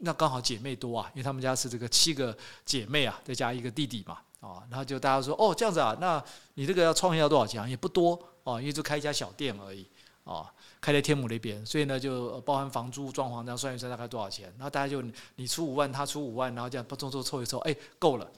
[0.00, 6.22] 那刚好姐妹多啊，因为他们家是这个七个姐妹啊，再加一个弟弟嘛，啊，然后就大家说哦这样子啊，那
[6.52, 7.66] 你这个要创业要多少钱啊？
[7.66, 9.88] 也不多哦，因为就开一家小店而已
[10.24, 14.52] 啊，开在天母那边，所以呢就包含房租、装潢这样算一算大概多少钱？
[14.58, 15.02] 然后大家就
[15.36, 18.30] 你出五万，他出五万，然后这样凑凑凑一凑，哎够了。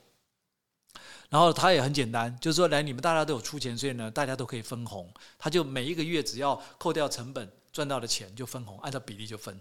[1.29, 9.61] 然后他也很简单，就是说来你们大家都有出钱，所以呢大家都可以分红，他就每一个月只要扣掉成本赚到的钱就分红，按照比例就分。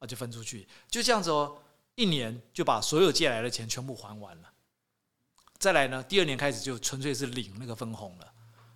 [0.00, 1.56] 啊，就分出去，就这样子哦，
[1.96, 4.48] 一年就把所有借来的钱全部还完了。
[5.58, 8.26] 再来呢，第二年开始就纯粹是领那个分红了。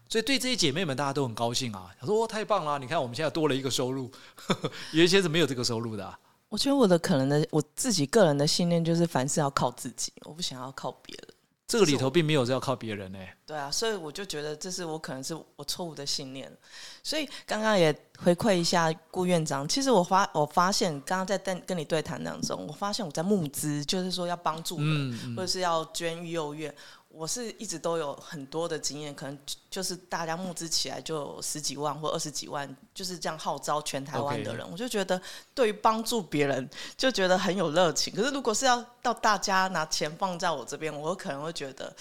[0.09, 1.91] 所以对这些姐妹们，大家都很高兴啊。
[1.99, 2.79] 她说：“哦，太棒了！
[2.79, 4.11] 你看我们现在多了一个收入，
[4.93, 6.19] 有一些是没有这个收入的、
[6.51, 11.32] 我觉得我的可能的我自己个人的信念就是凡事要靠自己，我不想要靠别人。
[11.73, 16.55] 这个里头并没有是要靠别人呢、对啊，所以我就觉得这是我可能是我错误的信念。
[17.03, 26.75] 所以刚刚也回馈一下顾院长，其实我发我发现，刚刚在跟跟你对谈当中，我发现我在募资，就是说要帮助人，嗯嗯或者是要捐育幼院，
[27.13, 35.21] 我是一直都有很多的经验，可能就就是大家募资起来就有十几万或二十几万，就是这样号召全台湾的人我就觉得
[35.55, 38.15] 对于帮助别人就觉得很有热情。
[38.15, 41.95] 可是如果是要到大家拿钱放在我这边，我可能会觉得。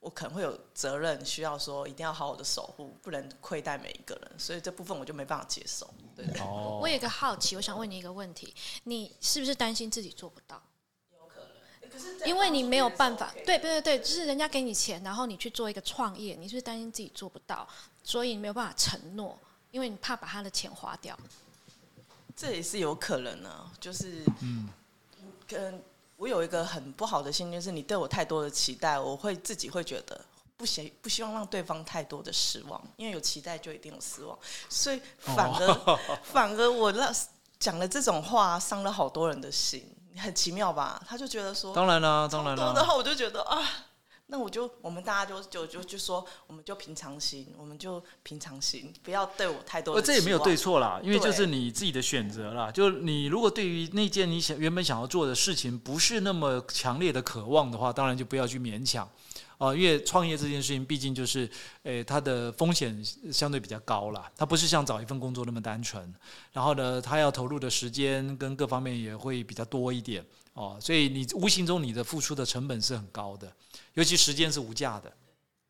[0.00, 5.88] 我可能会有责任，需要说一定要好好的守护，不能亏待每一个人，所以这部分我就没办法接受。
[6.14, 10.62] 对，哦我有一个好奇，我想问你一个问题：你是不是担心自己做不到？
[12.24, 17.66] 因为你没有办法，对对对对，就是人家给你钱，然后你去做一个创业，你是不是担心自己做不到，
[18.02, 19.38] 所以你没有办法承诺，
[19.70, 21.18] 因为你怕把他的钱花掉。
[22.36, 24.68] 这也是有可能啊，就是嗯，
[25.46, 25.80] 跟
[26.16, 30.20] 我有一个很不好的心，就是你对我太多的期待，我会自己会觉得
[30.56, 34.36] 不希不希望让对方太多的失望，因为有期待就一定有失望，
[34.68, 35.98] 所以反而、哦。
[36.24, 37.14] 反而我让
[37.60, 41.02] 讲了这种话，伤了好多人的心，很奇妙吧？
[41.06, 43.62] 他就觉得说，当然啦，当然啦，多的话，我就觉得啊，
[44.26, 52.70] 那我就我们大家就就就就说，我们就平常心，我们就平常心，不要对我太多这也没有对错啦，因为就是你自己的选择啦。
[52.70, 59.08] 就你如果对于那件你想原本想要做的事情不是那么强烈的渴望的话，当然就不要去勉强。
[59.58, 61.48] 啊、因为创业这件事情毕竟就是，
[61.84, 63.02] 诶、它的风险
[63.32, 66.14] 相对比较高啦，它不是像找一份工作那么单纯。
[66.52, 70.24] 然后呢，它要投入的时间跟各方面也会比较多一点
[70.54, 73.50] 哦，所以你无形中你的付出的成本是很高的，
[73.94, 75.12] 尤其时间是无价的。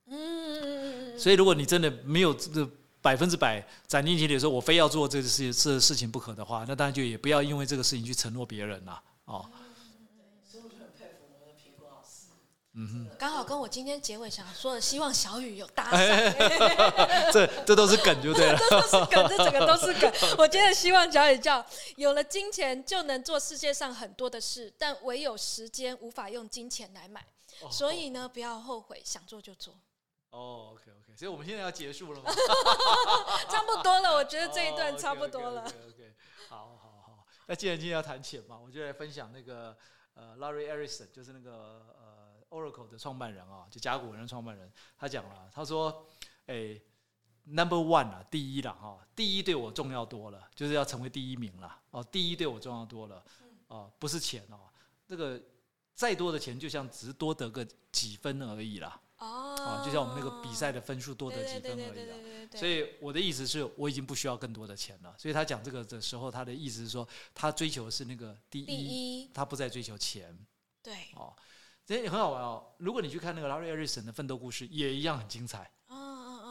[0.07, 2.69] 嗯，所以，如果你真的没有这
[3.01, 9.03] 百分之百斩钉截铁说，我非要做这个事这事情不可的话，那当然就也不要因为这个事情去承诺别人啦。
[9.27, 9.49] 哦，
[13.19, 17.33] 刚好跟我今天结尾想说的，希望小雨有搭讪。
[17.33, 18.59] 这这都是梗就对了。
[18.59, 20.13] 这都是梗，这整个都是梗。
[20.39, 21.65] 我今天希望小雨叫
[21.97, 27.25] 有了金钱就能做世界上很多的事，但唯有时间无法用金钱来买。
[27.71, 29.73] 所以呢，不要后悔，想做就做。
[30.31, 32.33] 哦，OK OK，所以我们现在要结束了吗？
[33.49, 35.63] 差不多了，我觉得这一段差不多了。
[35.63, 36.15] OK OK，
[36.49, 37.25] 好好好。
[37.47, 39.77] 那既然今天要谈钱嘛，我就来分享那个
[40.15, 41.53] 呃，Larry Ellison，就是那个
[41.97, 42.04] 呃
[42.55, 46.07] Oracle 的创办人啊，就甲骨文的创办人，他讲了，他说，
[46.47, 46.81] 哎。
[47.47, 51.79] Number one 啊，第一了哈，第一对我重要多了，就是要成为第一名了。
[51.91, 53.23] 哦，第一对我重要多了，
[53.69, 54.61] 哦，不是钱哦，
[55.07, 55.39] 这个
[55.95, 58.99] 再多的钱，就像只是多得个几分而已啦。
[59.19, 65.15] 哦啊，就像我们那个比赛的分数多得几分而已所以我的意思是我已经不需要更多的钱了。
[65.19, 70.35] 所以他讲这个的时候，他的意思是说，他追求的是那个第一，第一，他不再追求钱
[70.83, 71.37] 对，哦。
[71.87, 72.65] 这也很好玩哦。
[72.79, 75.71] 如果你去看那个 Larry Ellison 的奋斗故事，也一样很精彩。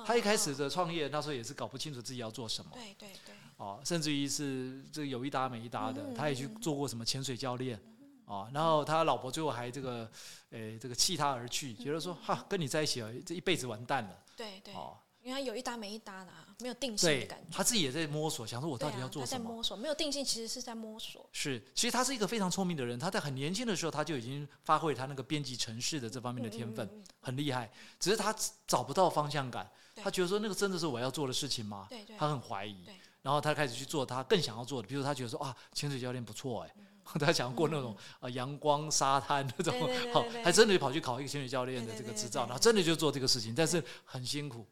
[0.06, 2.72] 他一开始的创业那时候也是搞不清楚自己要做什么。
[2.74, 7.82] 对对对，哦，甚至于是这个有一搭没一搭的，嗯他也去做过什么潜水教练，
[8.26, 10.12] 哦，然后他老婆最后还这个，
[10.50, 17.48] 诶，这个弃他而去，觉得说哈，跟你在一起啊，这一辈子完蛋了，对对，哦，因为他有一搭没一搭的、啊，没有定性的感，觉。
[17.50, 19.46] 他自己也在摸索，想说我到底要做什么。
[19.46, 21.28] 在摸索，没有定性，其实是在摸索。
[21.32, 27.72] 是，其实他是一个非常聪明的人，他在很年轻的时候他就已经发挥他那个编辑城市的这方面的天分，嗯嗯嗯很厉害。
[28.00, 28.36] 只是他
[28.68, 31.88] 找不到方向感，他觉得说那个真的是我要做的事情吗？
[31.90, 32.86] 对对他很怀疑。
[33.22, 36.76] 然后他开始去做他更想要做的，比如他觉得说啊，潜水教练不错哎、
[37.18, 44.68] 他想要过那种啊阳光沙滩那种好还真的跑去考一个潜水教练的这个执照，然后真的就做这个事情，但是很辛苦。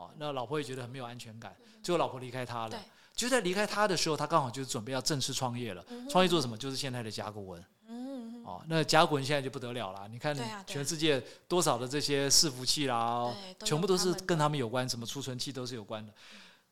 [0.00, 2.78] 哦，那老婆也觉得很没有安全感，最后老婆离开他了对。
[3.14, 5.84] 就在离开他的时候，他刚好就准备要正式创业了。
[6.08, 6.56] 创业做什么？
[6.56, 7.62] 就是现在的甲骨文。
[7.86, 10.08] 嗯，哦，那甲骨文现在就不得了了。
[10.08, 10.34] 你看
[10.66, 13.30] 全世界多少的这些伺服器啦，
[13.62, 16.10] 全部都是跟他们有关，什么储存器都是有关的。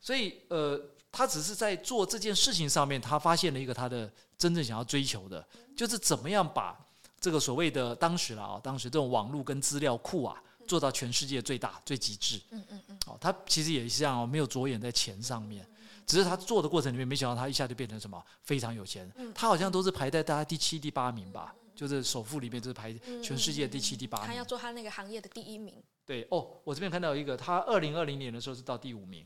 [0.01, 0.79] 所以呃，
[1.11, 5.45] 他只是在做这件事情上面，他发现了一个他的真正想要追求的，
[5.77, 6.75] 就是怎么样把
[7.19, 12.39] 这个所谓的当时啦啊，当时这种网络跟资料库啊，做到全世界最大最极致。
[12.51, 15.67] 嗯嗯嗯，哦，他其实也是这样哦，没有着眼在钱上面，
[16.05, 19.11] 只是他做的过程里面，没想到他一下就变成什么非常有钱。
[19.17, 22.93] 嗯他好像都是排在大家第七、第八名吧，就是首富里面就是排
[23.23, 24.45] 全世界第七、第八他要。
[24.45, 25.81] 做他那个行业的第一名。
[26.05, 29.25] 对哦，我这边看到一个，他二零二零年的时候是到第五名。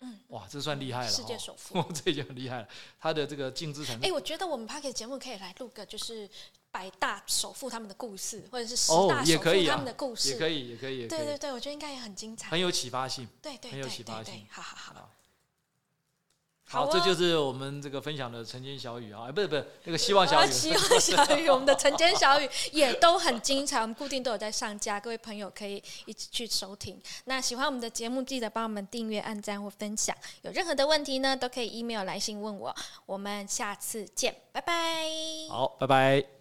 [0.00, 2.68] 嗯，哇，这算厉害了、哦，世界首富 这已经很厉害了。
[3.00, 6.28] 他的这个净资产，哎、我觉得我们 p a r k 节目可以来录个，就是
[6.70, 10.30] 百大首富他们的故事，或者是十哦大首富他们的故事。
[10.30, 12.48] 也可以，也可以，也可以，对对对，我觉得应该也很精彩。
[12.50, 13.26] 很有启发性。
[13.42, 14.94] 对对很有对对对启发性，好好好。
[14.94, 15.10] 好
[16.68, 27.00] 好好，这哦就是我们这个分享的晨间小语啊，哎，不是不是那个希望小雨，希望小雨，我们的晨间小雨 也都很精彩，我们固定都有在上架，各位朋友可以一起去收听。
[27.24, 30.14] 那喜欢我们的节目，记得帮我们订阅、按赞或分享。
[30.42, 32.74] 有任何的问题呢，都可以 email 来信问我。
[33.06, 34.74] 我们下次见，拜拜。
[35.48, 36.28] 好，拜拜。